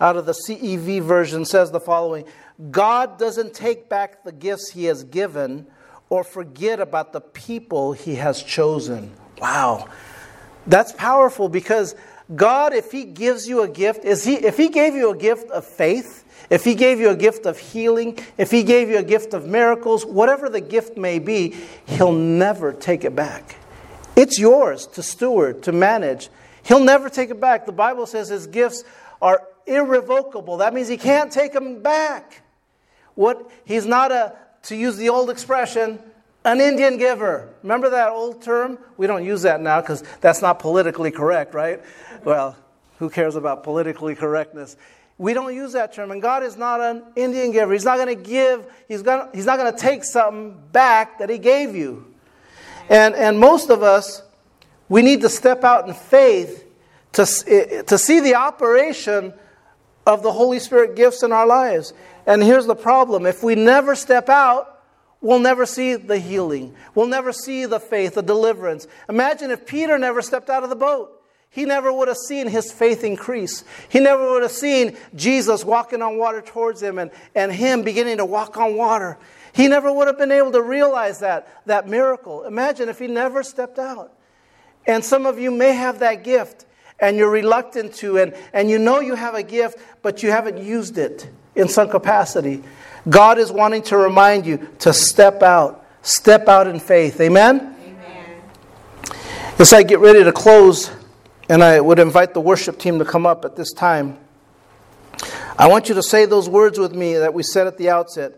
out 0.00 0.16
of 0.16 0.26
the 0.26 0.32
CEV 0.32 1.02
version, 1.02 1.44
says 1.44 1.70
the 1.70 1.80
following 1.80 2.24
God 2.70 3.18
doesn't 3.18 3.54
take 3.54 3.88
back 3.88 4.24
the 4.24 4.32
gifts 4.32 4.70
he 4.70 4.84
has 4.84 5.04
given 5.04 5.66
or 6.10 6.24
forget 6.24 6.80
about 6.80 7.12
the 7.12 7.20
people 7.20 7.92
he 7.92 8.16
has 8.16 8.42
chosen. 8.42 9.12
Wow. 9.38 9.88
That's 10.66 10.92
powerful 10.92 11.48
because 11.48 11.94
God, 12.34 12.72
if 12.74 12.92
he 12.92 13.04
gives 13.04 13.48
you 13.48 13.62
a 13.62 13.68
gift, 13.68 14.04
is 14.04 14.24
he, 14.24 14.34
if 14.34 14.56
he 14.56 14.68
gave 14.68 14.94
you 14.94 15.10
a 15.10 15.16
gift 15.16 15.50
of 15.50 15.64
faith, 15.64 16.21
if 16.50 16.64
He 16.64 16.74
gave 16.74 17.00
you 17.00 17.10
a 17.10 17.16
gift 17.16 17.46
of 17.46 17.58
healing, 17.58 18.18
if 18.38 18.50
He 18.50 18.62
gave 18.62 18.88
you 18.88 18.98
a 18.98 19.02
gift 19.02 19.34
of 19.34 19.46
miracles, 19.46 20.04
whatever 20.04 20.48
the 20.48 20.60
gift 20.60 20.96
may 20.96 21.18
be, 21.18 21.56
He'll 21.86 22.12
never 22.12 22.72
take 22.72 23.04
it 23.04 23.14
back. 23.14 23.56
It's 24.16 24.38
yours 24.38 24.86
to 24.88 25.02
steward, 25.02 25.62
to 25.64 25.72
manage. 25.72 26.28
He'll 26.64 26.84
never 26.84 27.08
take 27.08 27.30
it 27.30 27.40
back. 27.40 27.66
The 27.66 27.72
Bible 27.72 28.06
says 28.06 28.28
His 28.28 28.46
gifts 28.46 28.84
are 29.20 29.42
irrevocable. 29.66 30.58
That 30.58 30.74
means 30.74 30.88
He 30.88 30.96
can't 30.96 31.32
take 31.32 31.52
them 31.52 31.82
back. 31.82 32.42
What 33.14 33.50
He's 33.64 33.86
not 33.86 34.12
a, 34.12 34.34
to 34.64 34.76
use 34.76 34.96
the 34.96 35.08
old 35.08 35.30
expression, 35.30 35.98
an 36.44 36.60
Indian 36.60 36.98
giver. 36.98 37.48
Remember 37.62 37.90
that 37.90 38.10
old 38.10 38.42
term? 38.42 38.78
We 38.96 39.06
don't 39.06 39.24
use 39.24 39.42
that 39.42 39.60
now 39.60 39.80
because 39.80 40.02
that's 40.20 40.42
not 40.42 40.58
politically 40.58 41.10
correct, 41.10 41.54
right? 41.54 41.80
Well, 42.24 42.56
who 43.02 43.10
cares 43.10 43.34
about 43.34 43.64
politically 43.64 44.14
correctness? 44.14 44.76
We 45.18 45.34
don't 45.34 45.52
use 45.52 45.72
that 45.72 45.92
term. 45.92 46.12
And 46.12 46.22
God 46.22 46.44
is 46.44 46.56
not 46.56 46.80
an 46.80 47.02
Indian 47.16 47.50
giver. 47.50 47.72
He's 47.72 47.84
not 47.84 47.96
going 47.96 48.16
to 48.16 48.22
give, 48.22 48.64
he's, 48.86 49.02
gonna, 49.02 49.28
he's 49.34 49.44
not 49.44 49.58
going 49.58 49.72
to 49.72 49.78
take 49.78 50.04
something 50.04 50.56
back 50.70 51.18
that 51.18 51.28
He 51.28 51.38
gave 51.38 51.74
you. 51.74 52.14
And, 52.88 53.16
and 53.16 53.40
most 53.40 53.70
of 53.70 53.82
us, 53.82 54.22
we 54.88 55.02
need 55.02 55.22
to 55.22 55.28
step 55.28 55.64
out 55.64 55.88
in 55.88 55.94
faith 55.94 56.64
to, 57.14 57.22
eh, 57.22 57.78
eh, 57.78 57.82
to 57.82 57.98
see 57.98 58.20
the 58.20 58.36
operation 58.36 59.34
of 60.06 60.22
the 60.22 60.30
Holy 60.30 60.60
Spirit 60.60 60.94
gifts 60.94 61.24
in 61.24 61.32
our 61.32 61.46
lives. 61.46 61.92
And 62.24 62.40
here's 62.40 62.66
the 62.66 62.76
problem 62.76 63.26
if 63.26 63.42
we 63.42 63.56
never 63.56 63.96
step 63.96 64.28
out, 64.28 64.80
we'll 65.20 65.40
never 65.40 65.66
see 65.66 65.96
the 65.96 66.20
healing, 66.20 66.76
we'll 66.94 67.08
never 67.08 67.32
see 67.32 67.66
the 67.66 67.80
faith, 67.80 68.14
the 68.14 68.22
deliverance. 68.22 68.86
Imagine 69.08 69.50
if 69.50 69.66
Peter 69.66 69.98
never 69.98 70.22
stepped 70.22 70.50
out 70.50 70.62
of 70.62 70.70
the 70.70 70.76
boat 70.76 71.18
he 71.52 71.66
never 71.66 71.92
would 71.92 72.08
have 72.08 72.16
seen 72.16 72.48
his 72.48 72.72
faith 72.72 73.04
increase. 73.04 73.62
He 73.90 74.00
never 74.00 74.32
would 74.32 74.40
have 74.40 74.52
seen 74.52 74.96
Jesus 75.14 75.66
walking 75.66 76.00
on 76.00 76.16
water 76.16 76.40
towards 76.40 76.82
him 76.82 76.98
and, 76.98 77.10
and 77.34 77.52
him 77.52 77.82
beginning 77.82 78.16
to 78.16 78.24
walk 78.24 78.56
on 78.56 78.74
water. 78.74 79.18
He 79.52 79.68
never 79.68 79.92
would 79.92 80.06
have 80.06 80.16
been 80.16 80.32
able 80.32 80.52
to 80.52 80.62
realize 80.62 81.18
that, 81.18 81.46
that 81.66 81.86
miracle. 81.86 82.44
Imagine 82.44 82.88
if 82.88 82.98
he 82.98 83.06
never 83.06 83.42
stepped 83.42 83.78
out. 83.78 84.14
And 84.86 85.04
some 85.04 85.26
of 85.26 85.38
you 85.38 85.50
may 85.50 85.74
have 85.74 85.98
that 85.98 86.24
gift, 86.24 86.64
and 86.98 87.18
you're 87.18 87.30
reluctant 87.30 87.94
to, 87.96 88.16
and, 88.16 88.34
and 88.54 88.70
you 88.70 88.78
know 88.78 89.00
you 89.00 89.14
have 89.14 89.34
a 89.34 89.42
gift, 89.42 89.78
but 90.00 90.22
you 90.22 90.30
haven't 90.30 90.56
used 90.56 90.96
it 90.96 91.28
in 91.54 91.68
some 91.68 91.90
capacity. 91.90 92.62
God 93.10 93.36
is 93.36 93.52
wanting 93.52 93.82
to 93.82 93.98
remind 93.98 94.46
you 94.46 94.70
to 94.78 94.94
step 94.94 95.42
out, 95.42 95.84
step 96.00 96.48
out 96.48 96.66
in 96.66 96.80
faith. 96.80 97.20
Amen? 97.20 97.76
Amen. 97.84 98.42
As 99.58 99.74
I 99.74 99.82
get 99.82 99.98
ready 99.98 100.24
to 100.24 100.32
close, 100.32 100.90
and 101.52 101.62
I 101.62 101.82
would 101.82 101.98
invite 101.98 102.32
the 102.32 102.40
worship 102.40 102.78
team 102.78 102.98
to 102.98 103.04
come 103.04 103.26
up 103.26 103.44
at 103.44 103.56
this 103.56 103.74
time, 103.74 104.16
I 105.58 105.68
want 105.68 105.90
you 105.90 105.94
to 105.96 106.02
say 106.02 106.24
those 106.24 106.48
words 106.48 106.78
with 106.78 106.94
me 106.94 107.12
that 107.12 107.34
we 107.34 107.42
said 107.42 107.66
at 107.66 107.76
the 107.76 107.90
outset. 107.90 108.32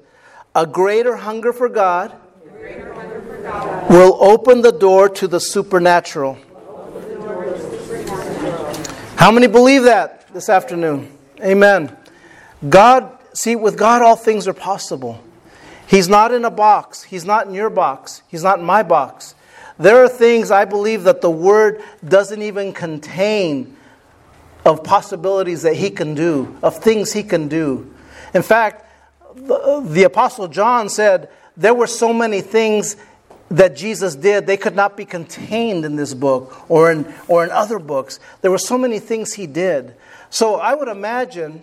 A 0.52 0.66
greater 0.66 1.14
hunger 1.14 1.52
for 1.52 1.68
God, 1.68 2.10
hunger 2.10 3.22
for 3.24 3.40
God 3.40 3.88
will 3.88 4.20
open 4.20 4.62
the 4.62 4.72
door 4.72 5.08
to 5.10 5.28
the 5.28 5.38
supernatural. 5.38 6.38
How 9.14 9.30
many 9.30 9.46
believe 9.46 9.84
that 9.84 10.26
this 10.34 10.48
afternoon? 10.48 11.16
Amen. 11.40 11.96
God, 12.68 13.16
see, 13.32 13.54
with 13.54 13.78
God, 13.78 14.02
all 14.02 14.16
things 14.16 14.48
are 14.48 14.52
possible. 14.52 15.22
He's 15.86 16.08
not 16.08 16.32
in 16.32 16.44
a 16.44 16.50
box. 16.50 17.04
He's 17.04 17.24
not 17.24 17.46
in 17.46 17.54
your 17.54 17.70
box. 17.70 18.22
He's 18.26 18.42
not 18.42 18.58
in 18.58 18.64
my 18.64 18.82
box. 18.82 19.36
There 19.78 20.02
are 20.04 20.08
things 20.08 20.50
I 20.50 20.64
believe 20.64 21.04
that 21.04 21.20
the 21.20 21.30
Word 21.30 21.82
doesn't 22.06 22.42
even 22.42 22.72
contain 22.72 23.76
of 24.64 24.84
possibilities 24.84 25.62
that 25.62 25.74
He 25.74 25.90
can 25.90 26.14
do, 26.14 26.56
of 26.62 26.78
things 26.78 27.12
He 27.12 27.22
can 27.22 27.48
do. 27.48 27.92
In 28.32 28.42
fact, 28.42 28.86
the, 29.34 29.82
the 29.86 30.04
Apostle 30.04 30.48
John 30.48 30.88
said 30.88 31.28
there 31.56 31.74
were 31.74 31.86
so 31.86 32.12
many 32.12 32.40
things 32.40 32.96
that 33.50 33.76
Jesus 33.76 34.16
did, 34.16 34.46
they 34.46 34.56
could 34.56 34.74
not 34.74 34.96
be 34.96 35.04
contained 35.04 35.84
in 35.84 35.96
this 35.96 36.14
book 36.14 36.68
or 36.70 36.90
in, 36.90 37.12
or 37.28 37.44
in 37.44 37.50
other 37.50 37.78
books. 37.78 38.18
There 38.40 38.50
were 38.50 38.58
so 38.58 38.78
many 38.78 38.98
things 38.98 39.34
he 39.34 39.46
did. 39.46 39.94
So 40.30 40.56
I 40.56 40.74
would 40.74 40.88
imagine 40.88 41.62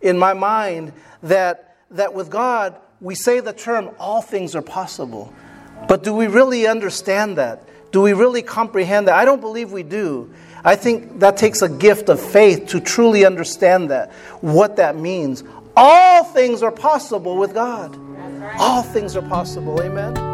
in 0.00 0.18
my 0.18 0.34
mind 0.34 0.92
that, 1.22 1.76
that 1.92 2.14
with 2.14 2.30
God, 2.30 2.76
we 3.00 3.14
say 3.14 3.40
the 3.40 3.52
term, 3.52 3.90
all 3.98 4.20
things 4.20 4.54
are 4.54 4.62
possible. 4.62 5.32
But 5.88 6.02
do 6.02 6.14
we 6.14 6.26
really 6.26 6.66
understand 6.66 7.38
that? 7.38 7.64
Do 7.92 8.02
we 8.02 8.12
really 8.12 8.42
comprehend 8.42 9.08
that? 9.08 9.14
I 9.14 9.24
don't 9.24 9.40
believe 9.40 9.72
we 9.72 9.82
do. 9.82 10.32
I 10.64 10.76
think 10.76 11.20
that 11.20 11.36
takes 11.36 11.62
a 11.62 11.68
gift 11.68 12.08
of 12.08 12.20
faith 12.20 12.68
to 12.68 12.80
truly 12.80 13.24
understand 13.24 13.90
that, 13.90 14.12
what 14.40 14.76
that 14.76 14.96
means. 14.96 15.42
All 15.76 16.24
things 16.24 16.62
are 16.62 16.72
possible 16.72 17.36
with 17.36 17.54
God. 17.54 17.98
All 18.58 18.82
things 18.82 19.16
are 19.16 19.22
possible. 19.22 19.80
Amen. 19.82 20.29